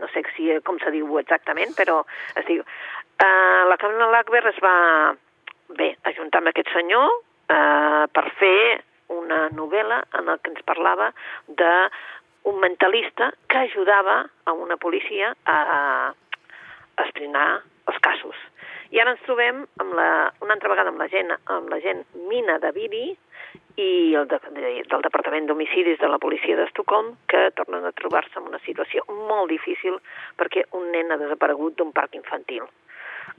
No 0.00 0.08
sé 0.08 0.22
si, 0.36 0.52
com 0.64 0.78
se 0.78 0.90
diu 0.90 1.18
exactament, 1.18 1.74
però 1.76 2.04
es 2.36 2.46
diu... 2.46 2.62
Eh, 3.22 3.62
la 3.68 3.76
Camila 3.76 4.10
Lackberg 4.10 4.46
es 4.46 4.60
va, 4.60 5.14
bé, 5.68 5.96
ajuntar 6.02 6.40
amb 6.40 6.48
aquest 6.48 6.68
senyor, 6.72 7.08
eh, 7.48 8.04
per 8.12 8.30
fer 8.38 8.82
una 9.22 9.46
novel·la 9.56 10.02
en 10.18 10.28
el 10.28 10.40
que 10.42 10.52
ens 10.52 10.66
parlava 10.66 11.12
de 11.48 11.72
un 12.50 12.58
mentalista 12.60 13.30
que 13.48 13.58
ajudava 13.58 14.26
a 14.44 14.52
una 14.52 14.76
policia 14.76 15.34
a, 15.46 16.12
esbrinar 17.02 17.62
els 17.90 17.98
casos. 18.04 18.36
I 18.92 19.00
ara 19.00 19.14
ens 19.14 19.22
trobem 19.26 19.62
amb 19.82 19.94
la, 19.96 20.08
una 20.44 20.54
altra 20.54 20.70
vegada 20.70 20.92
amb 20.92 21.00
la 21.00 21.08
gent, 21.10 21.32
amb 21.50 21.70
la 21.72 21.80
gent 21.82 22.02
Mina 22.28 22.58
Davidi 22.62 23.06
i 23.80 23.88
el 24.18 24.28
de, 24.28 24.38
de, 24.52 24.72
del 24.84 25.04
Departament 25.06 25.48
d'Homicidis 25.48 25.98
de 26.02 26.10
la 26.12 26.20
policia 26.22 26.58
d'Estocolm 26.58 27.14
que 27.32 27.46
tornen 27.56 27.88
a 27.88 27.94
trobar-se 27.96 28.38
en 28.38 28.50
una 28.50 28.60
situació 28.66 29.04
molt 29.08 29.48
difícil 29.50 29.96
perquè 30.38 30.66
un 30.78 30.90
nen 30.92 31.10
ha 31.10 31.20
desaparegut 31.20 31.78
d'un 31.78 31.92
parc 31.96 32.18
infantil. 32.18 32.68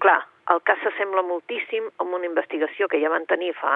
Clar, 0.01 0.19
el 0.51 0.61
cas 0.67 0.81
s'assembla 0.83 1.23
moltíssim 1.27 1.85
amb 2.01 2.17
una 2.17 2.27
investigació 2.27 2.89
que 2.89 2.99
ja 3.03 3.13
van 3.13 3.27
tenir 3.29 3.53
fa, 3.59 3.73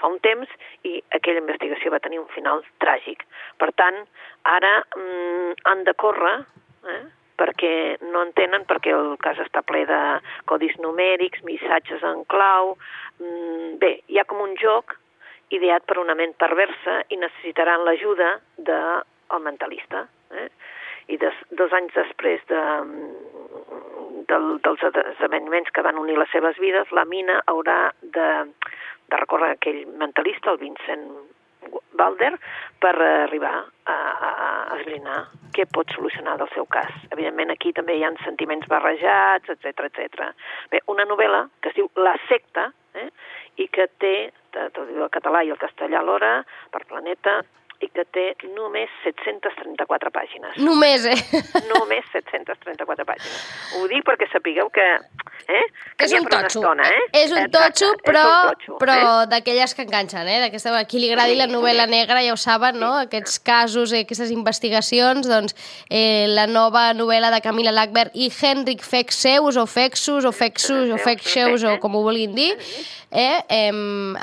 fa 0.00 0.10
un 0.10 0.18
temps 0.24 0.50
i 0.88 0.98
aquella 1.16 1.42
investigació 1.42 1.92
va 1.94 2.02
tenir 2.04 2.20
un 2.22 2.30
final 2.34 2.64
tràgic. 2.82 3.24
Per 3.58 3.70
tant, 3.80 4.02
ara 4.48 4.74
mm, 4.96 5.58
han 5.70 5.84
de 5.86 5.94
córrer 5.98 6.36
eh, 6.88 7.02
perquè 7.38 7.72
no 8.10 8.22
entenen 8.26 8.66
perquè 8.68 8.94
el 8.94 9.12
cas 9.22 9.38
està 9.44 9.62
ple 9.66 9.84
de 9.88 10.00
codis 10.50 10.78
numèrics, 10.82 11.44
missatges 11.46 12.04
en 12.06 12.24
clau... 12.30 12.76
Mm, 13.18 13.76
bé, 13.82 13.92
hi 14.06 14.18
ha 14.18 14.26
com 14.30 14.42
un 14.44 14.54
joc 14.58 14.94
ideat 15.54 15.84
per 15.88 15.98
una 15.98 16.14
ment 16.18 16.34
perversa 16.38 17.00
i 17.08 17.18
necessitaran 17.18 17.84
l'ajuda 17.86 18.34
del 18.56 19.02
de, 19.30 19.40
mentalista. 19.42 20.04
Eh? 20.34 20.48
I 21.08 21.16
des, 21.16 21.36
dos 21.56 21.72
anys 21.72 21.94
després 21.96 22.42
de, 22.50 22.62
del, 24.28 24.48
dels 24.64 24.84
esdeveniments 24.90 25.72
que 25.72 25.84
van 25.86 25.98
unir 26.00 26.18
les 26.20 26.30
seves 26.34 26.58
vides, 26.60 26.92
la 26.92 27.06
mina 27.08 27.40
haurà 27.48 27.78
de, 28.02 28.28
de 29.08 29.20
recórrer 29.20 29.54
aquell 29.54 29.84
mentalista, 30.00 30.52
el 30.52 30.60
Vincent 30.62 31.04
Balder, 31.98 32.32
per 32.80 32.94
arribar 33.02 33.54
a, 33.58 33.94
a, 33.94 34.30
a 34.30 34.76
esbrinar 34.78 35.18
què 35.56 35.66
pot 35.74 35.90
solucionar 35.94 36.36
del 36.38 36.50
seu 36.54 36.68
cas. 36.70 36.92
Evidentment, 37.10 37.50
aquí 37.50 37.72
també 37.74 37.98
hi 37.98 38.04
ha 38.06 38.12
sentiments 38.22 38.68
barrejats, 38.70 39.50
etc 39.54 39.88
etc. 39.88 40.30
Bé, 40.70 40.82
una 40.94 41.08
novel·la 41.08 41.46
que 41.60 41.72
es 41.72 41.78
diu 41.80 41.90
La 41.98 42.14
secta, 42.28 42.68
eh? 42.94 43.08
i 43.58 43.66
que 43.74 43.88
té, 43.98 44.14
tot 44.54 44.84
el 44.86 45.08
català 45.14 45.42
i 45.44 45.50
el 45.50 45.60
castellà 45.60 45.98
alhora, 46.00 46.36
per 46.72 46.84
Planeta, 46.86 47.40
i 47.78 47.88
que 47.94 48.02
té 48.10 48.24
només 48.56 48.90
734 49.04 50.10
pàgines. 50.14 50.56
Només, 50.58 51.04
eh? 51.06 51.42
Només 51.72 52.06
734 52.10 53.06
pàgines. 53.06 53.36
Ho 53.78 53.86
dic 53.90 54.02
perquè 54.06 54.26
sapigueu 54.32 54.70
que... 54.74 54.86
Eh? 55.48 55.62
que 55.96 56.08
és 56.08 56.14
un 56.18 56.26
totxo. 56.26 56.58
Estona, 56.58 56.88
eh? 56.90 57.04
És 57.14 57.30
un 57.30 57.38
Exacte, 57.44 57.54
totxo, 57.54 57.90
però, 58.02 58.24
un 58.26 58.50
totxo, 58.50 58.78
però 58.82 58.96
eh? 58.98 59.28
d'aquelles 59.30 59.76
que 59.78 59.86
enganxen, 59.86 60.26
eh? 60.26 60.40
D'aquesta, 60.42 60.74
a 60.74 60.84
qui 60.90 61.02
li 61.02 61.12
agradi 61.12 61.38
la 61.38 61.46
novel·la 61.50 61.86
negra, 61.90 62.20
ja 62.26 62.34
ho 62.34 62.40
saben, 62.40 62.80
no? 62.82 62.90
Aquests 63.04 63.38
casos, 63.46 63.94
eh, 63.94 64.02
aquestes 64.06 64.34
investigacions, 64.34 65.30
doncs, 65.30 65.54
eh, 65.86 66.26
la 66.34 66.48
nova 66.50 66.88
novel·la 66.98 67.30
de 67.34 67.42
Camila 67.44 67.74
Lackberg 67.74 68.18
i 68.18 68.28
Henrik 68.34 68.82
Fexeus, 68.82 69.56
o 69.56 69.66
Fexus, 69.70 70.26
o 70.26 70.34
Fexus, 70.34 70.90
o 70.90 70.98
Fexeus, 70.98 71.62
o 71.62 71.78
com 71.78 71.94
ho 71.94 72.02
vulguin 72.02 72.34
dir, 72.34 72.52
eh? 73.10 73.42
eh 73.48 73.72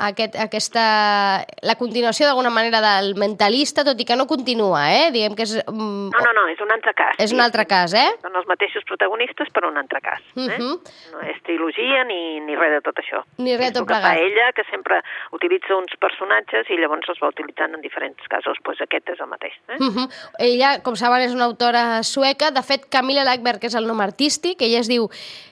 aquest, 0.08 0.36
aquesta... 0.36 1.46
la 1.62 1.76
continuació 1.76 2.26
d'alguna 2.28 2.50
manera 2.50 2.82
del 2.82 3.16
mentalista, 3.16 3.84
tot 3.84 4.00
i 4.00 4.06
que 4.06 4.16
no 4.16 4.28
continua, 4.28 4.86
eh? 4.94 5.12
Diguem 5.12 5.36
que 5.36 5.44
és... 5.44 5.56
Mm, 5.68 6.10
no, 6.14 6.20
no, 6.28 6.34
no, 6.34 6.48
és 6.52 6.60
un 6.62 6.72
altre 6.72 6.94
cas. 6.94 7.16
És 7.20 7.34
un 7.34 7.42
altre 7.42 7.66
cas, 7.66 7.94
eh? 7.94 8.08
Són 8.22 8.36
els 8.36 8.48
mateixos 8.48 8.84
protagonistes, 8.86 9.50
però 9.54 9.70
un 9.72 9.78
altre 9.78 10.02
cas. 10.02 10.22
Eh? 10.36 10.40
Uh 10.40 10.42
Mhm. 10.46 10.62
-huh. 10.62 10.80
No 11.14 11.20
és 11.22 11.42
trilogia 11.44 12.04
ni, 12.06 12.40
ni 12.40 12.56
res 12.56 12.72
de 12.72 12.82
tot 12.82 12.96
això. 13.00 13.24
Ni 13.38 13.58
res 13.58 13.74
tot 13.74 13.88
que 13.88 13.94
plegat. 13.94 14.18
ella, 14.18 14.52
que 14.54 14.64
sempre 14.72 15.02
utilitza 15.32 15.76
uns 15.76 15.94
personatges 16.00 16.70
i 16.70 16.78
llavors 16.78 17.08
els 17.10 17.20
va 17.22 17.28
utilitzant 17.30 17.74
en 17.76 17.82
diferents 17.82 18.22
casos. 18.30 18.46
Doncs 18.46 18.62
pues 18.64 18.82
aquest 18.82 19.10
és 19.10 19.20
el 19.20 19.28
mateix. 19.28 19.54
Eh? 19.68 19.78
Uh 19.80 19.90
-huh. 19.94 20.08
Ella, 20.40 20.82
com 20.84 20.96
saben, 20.96 21.22
és 21.22 21.34
una 21.34 21.46
autora 21.46 22.04
sueca. 22.04 22.52
De 22.52 22.62
fet, 22.62 22.86
Camilla 22.90 23.24
Lackberg 23.24 23.64
és 23.64 23.74
el 23.76 23.88
nom 23.88 24.00
artístic. 24.02 24.62
Ella 24.62 24.80
es 24.80 24.88
diu 24.88 25.10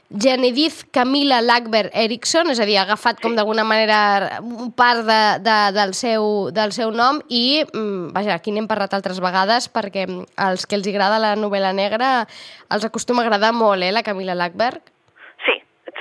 Genedith 0.09 0.83
Camilla 0.91 1.41
Lackberg 1.41 1.89
Eriksson, 1.93 2.51
és 2.53 2.59
a 2.61 2.67
dir, 2.69 2.75
ha 2.77 2.83
agafat 2.85 3.21
com 3.23 3.33
d'alguna 3.33 3.63
manera 3.65 4.39
un 4.43 4.69
part 4.75 5.01
de, 5.07 5.21
de, 5.41 5.57
del, 5.73 5.95
seu, 5.97 6.51
del 6.53 6.73
seu 6.75 6.91
nom 6.93 7.21
i, 7.29 7.63
mm, 7.65 8.11
vaja, 8.13 8.35
aquí 8.35 8.53
n'hem 8.53 8.69
parlat 8.69 8.93
altres 8.93 9.21
vegades 9.23 9.71
perquè 9.73 10.05
als 10.37 10.67
que 10.67 10.77
els 10.77 10.89
agrada 10.91 11.21
la 11.21 11.33
novel·la 11.39 11.73
negra 11.73 12.27
els 12.69 12.85
acostuma 12.85 13.23
a 13.23 13.25
agradar 13.25 13.53
molt, 13.57 13.81
eh, 13.81 13.91
la 13.91 14.05
Camilla 14.05 14.37
Lackberg. 14.37 14.93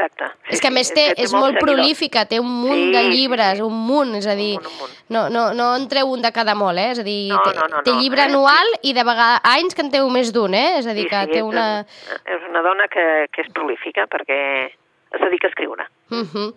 Sí, 0.02 0.06
exacte. 0.06 0.30
Sí, 0.48 0.54
és 0.56 0.60
que 0.60 0.68
a 0.68 0.70
més 0.74 0.88
sí, 0.88 0.94
té, 0.94 1.04
que 1.14 1.22
és 1.22 1.32
molt 1.32 1.54
seguidors. 1.54 1.62
prolífica, 1.62 2.24
té 2.26 2.40
un 2.40 2.50
munt 2.50 2.74
Sí, 2.74 2.92
de 2.92 3.02
sí, 3.02 3.10
llibres, 3.10 3.56
sí. 3.56 3.62
un 3.62 3.76
munt, 3.86 4.14
és 4.18 4.26
a 4.26 4.34
dir, 4.34 4.56
Un 4.58 4.62
munt, 4.62 4.72
un 4.72 4.78
munt. 4.80 4.96
no, 5.08 5.28
no, 5.30 5.54
no 5.54 5.74
en 5.76 5.88
treu 5.88 6.10
un 6.10 6.22
de 6.22 6.32
cada 6.32 6.54
molt, 6.54 6.78
eh? 6.78 6.90
És 6.92 6.98
a 6.98 7.02
dir, 7.02 7.30
No, 7.32 7.40
té, 7.42 7.54
no, 7.58 7.66
no, 7.68 7.82
té 7.82 7.92
no, 7.92 8.00
llibre 8.00 8.22
eh? 8.22 8.24
anual 8.30 8.66
i 8.82 8.92
de 8.92 9.04
vegades 9.04 9.40
anys 9.44 9.74
que 9.74 9.82
en 9.82 9.90
té 9.90 10.00
més 10.02 10.32
d'un, 10.32 10.54
eh? 10.54 10.78
És 10.78 10.86
a 10.86 10.92
dir, 10.94 11.04
Sí, 11.04 11.08
que 11.08 11.20
sí, 11.24 11.30
té 11.32 11.38
és, 11.38 11.44
una... 11.44 11.84
És 12.26 12.48
una 12.48 12.62
dona 12.62 12.88
que, 12.88 13.28
que 13.32 13.42
és 13.42 13.52
prolífica 13.52 14.06
perquè 14.06 14.40
es 15.12 15.20
dedica 15.20 15.46
a 15.46 15.50
escriure. 15.50 15.86
Uh 16.10 16.24
-huh. 16.26 16.54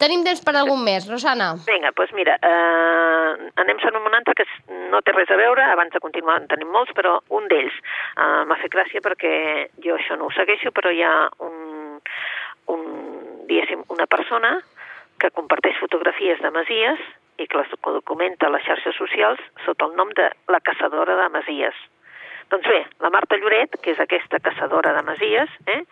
Tenim 0.00 0.22
temps 0.24 0.40
per 0.40 0.54
algun 0.56 0.80
més, 0.80 1.04
Rosana? 1.10 1.50
Vinga, 1.66 1.90
doncs 1.92 2.14
mira, 2.16 2.38
eh, 2.40 3.50
anem 3.60 3.76
a 3.84 3.98
un 3.98 4.14
altre 4.14 4.32
que 4.34 4.46
no 4.90 5.02
té 5.02 5.12
res 5.12 5.28
a 5.30 5.36
veure, 5.36 5.62
abans 5.62 5.92
de 5.92 6.00
continuar 6.00 6.38
en 6.40 6.46
tenim 6.48 6.70
molts, 6.72 6.90
però 6.96 7.18
un 7.28 7.46
d'ells 7.48 7.74
eh, 8.16 8.44
m'ha 8.48 8.56
fet 8.62 8.72
gràcia 8.72 9.02
perquè 9.04 9.68
jo 9.84 9.98
això 9.98 10.16
no 10.16 10.30
ho 10.30 10.30
segueixo, 10.32 10.72
però 10.72 10.90
hi 10.90 11.02
ha 11.02 11.28
un 11.44 11.59
diguéssim, 13.50 13.84
una 13.90 14.06
persona 14.06 14.56
que 15.20 15.32
comparteix 15.36 15.78
fotografies 15.82 16.40
de 16.40 16.50
masies 16.54 17.00
i 17.40 17.46
que 17.48 17.60
les 17.60 17.72
documenta 17.84 18.48
a 18.48 18.54
les 18.54 18.64
xarxes 18.66 18.96
socials 18.96 19.40
sota 19.66 19.88
el 19.88 19.96
nom 19.98 20.12
de 20.16 20.28
la 20.52 20.60
caçadora 20.64 21.16
de 21.18 21.28
masies. 21.36 21.76
Doncs 22.50 22.66
bé, 22.66 22.80
la 22.98 23.12
Marta 23.14 23.36
Lloret, 23.38 23.76
que 23.82 23.92
és 23.92 24.00
aquesta 24.02 24.40
caçadora 24.42 24.90
de 24.96 25.02
masies, 25.06 25.52
eh, 25.70 25.82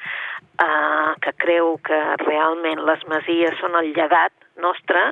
eh, 0.65 1.13
que 1.23 1.33
creu 1.45 1.77
que 1.87 1.99
realment 2.25 2.83
les 2.89 3.05
masies 3.13 3.55
són 3.61 3.79
el 3.79 3.93
llegat 3.95 4.35
nostre, 4.59 5.05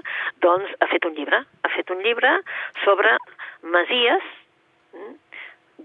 doncs 0.43 0.73
ha 0.81 0.89
fet 0.91 1.07
un 1.07 1.15
llibre. 1.15 1.45
Ha 1.63 1.71
fet 1.77 1.93
un 1.95 2.03
llibre 2.03 2.33
sobre 2.83 3.15
masies, 3.63 4.27
mm, 4.93 5.15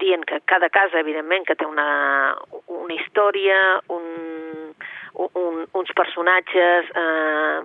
dient 0.01 0.25
que 0.25 0.41
cada 0.49 0.69
casa, 0.69 0.99
evidentment, 0.99 1.45
que 1.45 1.55
té 1.55 1.65
una, 1.65 2.35
una 2.65 2.93
història, 2.95 3.81
un, 3.87 4.73
un, 5.13 5.50
uns 5.73 5.93
personatges... 5.97 6.91
Eh, 6.95 7.61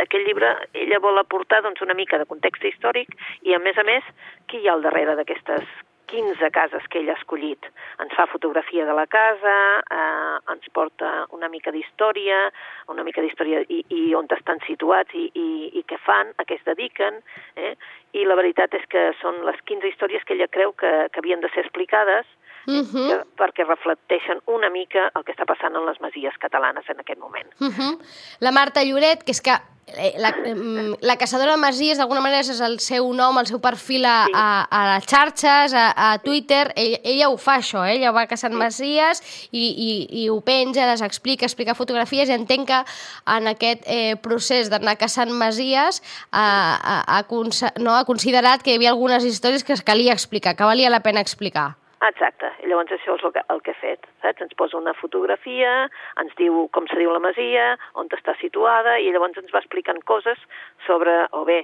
aquest 0.00 0.24
llibre 0.24 0.48
ella 0.72 0.96
vol 1.04 1.20
aportar 1.20 1.58
doncs, 1.66 1.82
una 1.84 1.92
mica 1.92 2.16
de 2.16 2.24
context 2.24 2.64
històric 2.64 3.10
i, 3.42 3.52
a 3.52 3.58
més 3.60 3.76
a 3.76 3.84
més, 3.84 4.06
qui 4.48 4.62
hi 4.62 4.68
ha 4.70 4.72
al 4.72 4.84
darrere 4.86 5.18
d'aquestes 5.18 5.66
15 6.12 6.50
cases 6.52 6.84
que 6.92 7.00
ell 7.00 7.08
ha 7.08 7.16
escollit. 7.16 7.66
Ens 8.02 8.12
fa 8.16 8.26
fotografia 8.28 8.84
de 8.84 8.94
la 8.96 9.06
casa, 9.08 9.54
eh, 9.80 10.36
ens 10.52 10.68
porta 10.76 11.10
una 11.32 11.48
mica 11.48 11.72
d'història, 11.72 12.44
una 12.92 13.04
mica 13.06 13.24
d'història 13.24 13.62
i, 13.68 13.80
i 13.88 14.02
on 14.18 14.28
estan 14.36 14.60
situats 14.66 15.16
i, 15.16 15.30
i, 15.32 15.48
i 15.80 15.84
què 15.88 15.96
fan, 16.04 16.34
a 16.36 16.44
què 16.44 16.60
es 16.60 16.68
dediquen, 16.68 17.22
eh? 17.56 17.74
i 18.12 18.26
la 18.28 18.36
veritat 18.36 18.76
és 18.76 18.84
que 18.92 19.08
són 19.22 19.40
les 19.48 19.60
15 19.64 19.88
històries 19.88 20.24
que 20.28 20.36
ella 20.36 20.50
creu 20.52 20.76
que, 20.76 20.92
que 21.12 21.24
havien 21.24 21.40
de 21.40 21.52
ser 21.54 21.64
explicades 21.64 22.28
Uh 22.66 22.82
-huh. 22.86 23.08
que, 23.08 23.42
perquè 23.42 23.66
reflecteixen 23.66 24.40
una 24.46 24.70
mica 24.70 25.10
el 25.14 25.24
que 25.24 25.32
està 25.32 25.44
passant 25.46 25.74
en 25.74 25.86
les 25.86 26.00
masies 26.00 26.34
catalanes 26.38 26.84
en 26.88 27.00
aquest 27.00 27.18
moment. 27.20 27.46
Uh 27.60 27.66
-huh. 27.68 27.98
La 28.40 28.52
Marta 28.52 28.84
Lloret, 28.84 29.24
que 29.24 29.32
és 29.32 29.40
que 29.40 29.50
eh, 29.86 30.14
la, 30.18 30.32
la 31.00 31.16
caçadora 31.16 31.52
de 31.52 31.56
masies 31.58 31.98
d'alguna 31.98 32.20
manera 32.20 32.40
és 32.40 32.60
el 32.60 32.78
seu 32.78 33.12
nom, 33.12 33.36
el 33.38 33.46
seu 33.46 33.60
perfil 33.60 34.04
a, 34.04 34.24
Sí. 34.26 34.32
a, 34.34 34.62
a 34.70 34.94
les 34.94 35.06
xarxes, 35.06 35.74
a, 35.74 35.92
a 36.12 36.18
Twitter, 36.18 36.72
ella, 36.76 36.98
ella 37.02 37.28
ho 37.28 37.36
fa 37.36 37.56
això, 37.56 37.84
eh? 37.84 37.96
ella 37.96 38.12
va 38.12 38.26
caçant 38.26 38.54
masies 38.54 39.48
i, 39.50 39.64
i, 39.76 40.22
i 40.24 40.28
ho 40.28 40.40
penja, 40.40 40.86
les 40.86 41.00
explica, 41.02 41.44
explica 41.44 41.74
fotografies 41.74 42.28
i 42.28 42.32
entenc 42.32 42.68
que 42.68 42.84
en 43.26 43.46
aquest 43.48 43.82
eh, 43.86 44.14
procés 44.16 44.70
d'anar 44.70 44.96
caçant 44.96 45.30
masies 45.32 46.00
ha, 46.30 46.78
ha, 46.82 47.18
ha, 47.18 47.22
conse- 47.26 47.72
no, 47.78 47.94
ha 47.96 48.04
considerat 48.04 48.62
que 48.62 48.70
hi 48.70 48.76
havia 48.76 48.90
algunes 48.90 49.24
històries 49.24 49.64
que 49.64 49.72
es 49.72 49.82
calia 49.82 50.12
explicar, 50.12 50.54
que 50.54 50.64
valia 50.64 50.90
la 50.90 51.00
pena 51.00 51.20
explicar. 51.20 51.74
Exacte, 52.02 52.48
i 52.64 52.66
llavors 52.66 52.90
això 52.96 53.14
és 53.14 53.22
el 53.22 53.30
que, 53.34 53.42
el 53.54 53.60
que 53.62 53.70
he 53.70 53.78
fet, 53.78 54.08
saps? 54.24 54.42
Ens 54.42 54.56
posa 54.58 54.74
una 54.78 54.94
fotografia, 54.98 55.74
ens 56.18 56.34
diu 56.40 56.64
com 56.74 56.88
se 56.90 56.98
diu 56.98 57.12
la 57.14 57.22
masia, 57.22 57.76
on 58.00 58.10
està 58.16 58.34
situada, 58.40 58.96
i 58.98 59.12
llavors 59.14 59.38
ens 59.38 59.54
va 59.54 59.62
explicant 59.62 60.02
coses 60.10 60.40
sobre, 60.88 61.14
o 61.30 61.44
bé, 61.46 61.60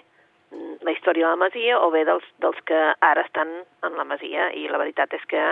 mm, 0.55 0.79
la 0.87 0.94
història 0.94 1.27
de 1.27 1.33
la 1.35 1.42
masia, 1.42 1.81
o 1.83 1.90
bé 1.90 2.05
dels, 2.07 2.29
dels 2.44 2.61
que 2.70 2.85
ara 3.11 3.27
estan 3.27 3.51
en 3.83 3.98
la 3.98 4.07
masia, 4.07 4.53
i 4.55 4.68
la 4.70 4.79
veritat 4.79 5.18
és 5.18 5.27
que 5.27 5.42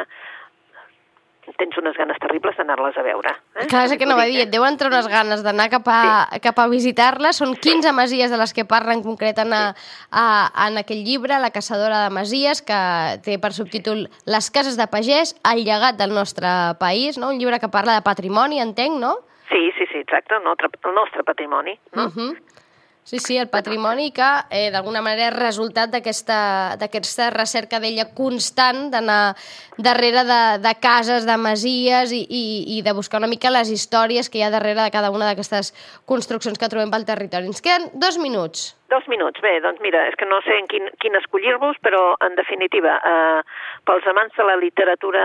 tens 1.55 1.77
unes 1.79 1.97
ganes 1.97 2.19
terribles 2.23 2.57
d'anar-les 2.59 2.97
a 2.99 3.05
veure. 3.07 3.33
Eh? 3.55 3.67
Clar, 3.71 3.85
és 3.87 3.95
el 3.95 4.01
que 4.01 4.09
no 4.09 4.17
va 4.19 4.27
dir, 4.27 4.41
et 4.43 4.51
deuen 4.51 4.75
entrar 4.75 4.91
unes 4.91 5.07
ganes 5.11 5.45
d'anar 5.47 5.69
cap 5.73 5.87
a, 5.93 6.01
sí. 6.33 6.41
cap 6.45 6.59
a 6.59 6.67
visitar-les. 6.73 7.39
Són 7.39 7.55
15 7.55 7.93
masies 7.97 8.33
de 8.33 8.41
les 8.41 8.55
que 8.57 8.67
parla 8.69 8.97
en 8.97 9.05
concret 9.05 9.39
en, 9.43 9.55
a, 9.55 9.63
a, 10.11 10.27
en 10.67 10.83
aquell 10.83 11.05
llibre, 11.07 11.39
La 11.43 11.53
caçadora 11.55 12.03
de 12.05 12.11
masies, 12.15 12.63
que 12.67 12.81
té 13.25 13.39
per 13.39 13.53
subtítol 13.53 14.07
Les 14.27 14.51
cases 14.51 14.77
de 14.77 14.89
pagès, 14.91 15.37
el 15.53 15.65
llegat 15.65 15.97
del 16.01 16.15
nostre 16.15 16.49
país, 16.81 17.19
no? 17.19 17.31
un 17.31 17.39
llibre 17.39 17.61
que 17.61 17.71
parla 17.73 17.95
de 17.95 18.05
patrimoni, 18.07 18.61
entenc, 18.61 18.99
no? 19.01 19.17
Sí, 19.51 19.71
sí, 19.79 19.87
sí, 19.93 19.99
exacte, 20.03 20.35
el 20.35 20.45
nostre, 20.45 20.69
el 20.85 20.95
nostre 20.95 21.23
patrimoni. 21.23 21.79
No? 21.95 22.07
Uh 22.07 22.11
-huh. 22.11 22.37
Sí, 23.07 23.21
sí, 23.21 23.37
el 23.39 23.47
patrimoni 23.47 24.11
que 24.11 24.27
eh, 24.51 24.73
d'alguna 24.75 24.99
manera 24.99 25.29
és 25.29 25.37
resultat 25.37 25.93
d'aquesta 25.95 27.29
recerca 27.31 27.79
d'ella 27.79 28.09
constant 28.19 28.89
d'anar 28.91 29.37
darrere 29.79 30.25
de, 30.27 30.41
de 30.65 30.73
cases, 30.83 31.23
de 31.29 31.37
masies 31.39 32.11
i, 32.11 32.25
i, 32.27 32.43
i 32.75 32.81
de 32.83 32.97
buscar 32.99 33.21
una 33.23 33.31
mica 33.31 33.53
les 33.55 33.71
històries 33.71 34.27
que 34.27 34.41
hi 34.41 34.43
ha 34.43 34.51
darrere 34.51 34.83
de 34.83 34.91
cada 34.91 35.13
una 35.15 35.31
d'aquestes 35.31 35.71
construccions 36.05 36.59
que 36.59 36.71
trobem 36.73 36.91
pel 36.91 37.07
territori. 37.07 37.47
Ens 37.47 37.63
queden 37.63 37.93
dos 37.95 38.19
minuts. 38.19 38.73
Dos 38.89 39.07
minuts, 39.11 39.41
bé, 39.43 39.57
doncs 39.65 39.81
mira, 39.83 40.05
és 40.07 40.15
que 40.15 40.29
no 40.31 40.37
sé 40.47 40.55
en 40.61 40.69
quin, 40.71 40.85
quin 41.03 41.19
escollir-vos, 41.19 41.79
però 41.83 42.15
en 42.23 42.37
definitiva, 42.39 42.93
eh, 43.03 43.41
pels 43.89 44.07
amants 44.07 44.37
de 44.39 44.47
la 44.47 44.55
literatura, 44.61 45.25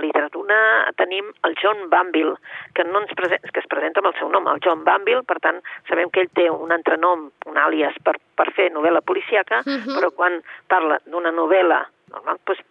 literatura 0.00 0.56
tenim 0.96 1.28
el 1.44 1.56
John 1.60 1.90
Banville, 1.92 2.38
que, 2.72 2.86
no 2.88 3.02
ens 3.02 3.12
present, 3.18 3.44
que 3.52 3.60
es 3.60 3.68
presenta 3.68 4.00
amb 4.00 4.08
el 4.12 4.16
seu 4.16 4.32
nom, 4.32 4.48
el 4.48 4.64
John 4.64 4.84
Banville, 4.88 5.26
per 5.28 5.36
tant, 5.44 5.60
sabem 5.90 6.08
que 6.08 6.24
ell 6.24 6.32
té 6.32 6.48
un 6.48 6.72
entrenom, 6.72 7.28
un 7.52 7.60
àlies 7.60 8.00
per, 8.02 8.16
per 8.34 8.48
fer 8.56 8.70
novel·la 8.72 9.04
policiaca, 9.04 9.60
uh 9.60 9.76
-huh. 9.76 9.98
però 9.98 10.10
quan 10.16 10.40
parla 10.68 10.98
d'una 11.04 11.32
novel·la 11.36 11.84
normal, 12.12 12.40
doncs 12.46 12.64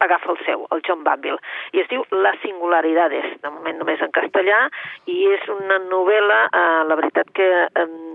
agafa 0.00 0.32
el 0.32 0.38
seu, 0.44 0.66
el 0.72 0.82
John 0.86 1.04
Banville, 1.04 1.38
i 1.72 1.80
es 1.80 1.88
diu 1.88 2.04
La 2.10 2.34
singularidades, 2.42 3.40
de 3.40 3.50
moment 3.50 3.78
només 3.78 4.00
en 4.00 4.10
castellà, 4.10 4.68
i 5.06 5.26
és 5.32 5.48
una 5.48 5.78
novel·la, 5.78 6.48
eh, 6.52 6.84
la 6.88 6.94
veritat 6.96 7.30
que... 7.32 7.68
Eh, 7.74 8.05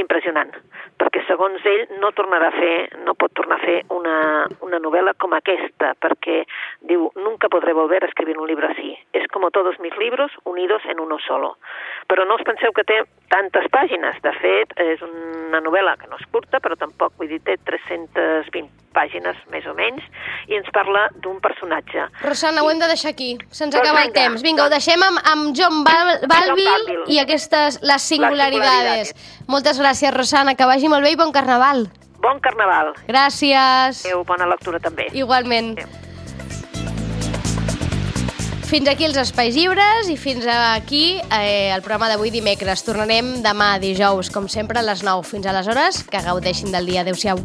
impressionant, 0.00 0.52
perquè 1.00 1.22
segons 1.26 1.64
ell 1.68 1.84
no 2.00 2.12
tornarà 2.16 2.48
a 2.48 2.56
fer, 2.56 2.76
no 3.06 3.14
pot 3.18 3.34
tornar 3.36 3.58
a 3.58 3.64
fer 3.64 3.78
una, 3.94 4.16
una 4.64 4.80
novel·la 4.82 5.14
com 5.20 5.34
aquesta, 5.36 5.92
perquè 6.00 6.42
diu, 6.88 7.10
nunca 7.20 7.50
podré 7.52 7.74
volver 7.76 8.02
a 8.02 8.10
escribir 8.10 8.38
un 8.38 8.48
libro 8.48 8.68
así. 8.68 8.96
Es 9.12 9.26
como 9.32 9.50
todos 9.50 9.78
mis 9.80 9.96
libros 9.98 10.32
unidos 10.44 10.82
en 10.88 11.00
uno 11.00 11.18
solo. 11.26 11.56
Però 12.08 12.24
no 12.26 12.36
us 12.36 12.46
penseu 12.46 12.72
que 12.72 12.84
té 12.88 13.02
tantes 13.32 13.68
pàgines. 13.72 14.20
De 14.22 14.32
fet, 14.40 14.76
és 14.80 15.02
una 15.06 15.60
novel·la 15.64 15.96
que 16.00 16.08
no 16.10 16.20
és 16.20 16.28
curta, 16.32 16.60
però 16.60 16.76
tampoc, 16.78 17.16
vull 17.18 17.30
dir, 17.32 17.42
té 17.44 17.58
320 17.64 18.82
pàgines, 18.94 19.38
més 19.52 19.66
o 19.68 19.74
menys, 19.78 20.04
i 20.50 20.58
ens 20.58 20.68
parla 20.74 21.06
d'un 21.24 21.40
personatge. 21.44 22.06
Rosana, 22.22 22.60
I... 22.60 22.64
ho 22.64 22.70
hem 22.72 22.82
de 22.82 22.90
deixar 22.92 23.12
aquí. 23.12 23.32
Se'ns 23.50 23.72
doncs 23.74 23.80
acaba 23.80 24.04
vinga, 24.04 24.10
el 24.10 24.14
temps. 24.18 24.44
Vinga, 24.44 24.66
ho 24.66 24.72
deixem 24.72 25.06
amb, 25.08 25.22
amb 25.32 25.50
John 25.58 25.82
Bal 25.86 26.14
Balville 26.30 27.00
i 27.12 27.18
aquestes, 27.22 27.80
les 27.86 28.06
singularidades. 28.12 29.16
Moltes 29.50 29.80
gràcies, 29.82 30.14
Rosana, 30.14 30.56
que 30.58 30.68
vagi 30.68 30.92
molt 30.92 31.06
bé 31.06 31.16
i 31.16 31.20
bon 31.20 31.34
carnaval. 31.34 31.88
Bon 32.22 32.38
carnaval. 32.38 32.94
Gràcies. 33.08 34.04
Adéu, 34.06 34.22
bona 34.24 34.46
lectura 34.46 34.78
també. 34.80 35.10
Igualment. 35.18 35.74
Adéu. 35.74 36.10
Fins 38.72 38.88
aquí 38.88 39.04
els 39.04 39.18
Espais 39.20 39.52
Lliures 39.52 40.06
i 40.08 40.14
fins 40.16 40.46
aquí 40.48 41.18
eh, 41.20 41.74
el 41.74 41.82
programa 41.84 42.08
d'avui 42.08 42.30
dimecres. 42.32 42.80
Tornarem 42.86 43.34
demà 43.44 43.74
dijous, 43.82 44.30
com 44.32 44.48
sempre, 44.48 44.80
a 44.80 44.86
les 44.86 45.04
9. 45.04 45.28
Fins 45.28 45.50
aleshores, 45.50 46.00
que 46.08 46.24
gaudeixin 46.24 46.72
del 46.72 46.88
dia. 46.88 47.04
Adéu-siau. 47.04 47.44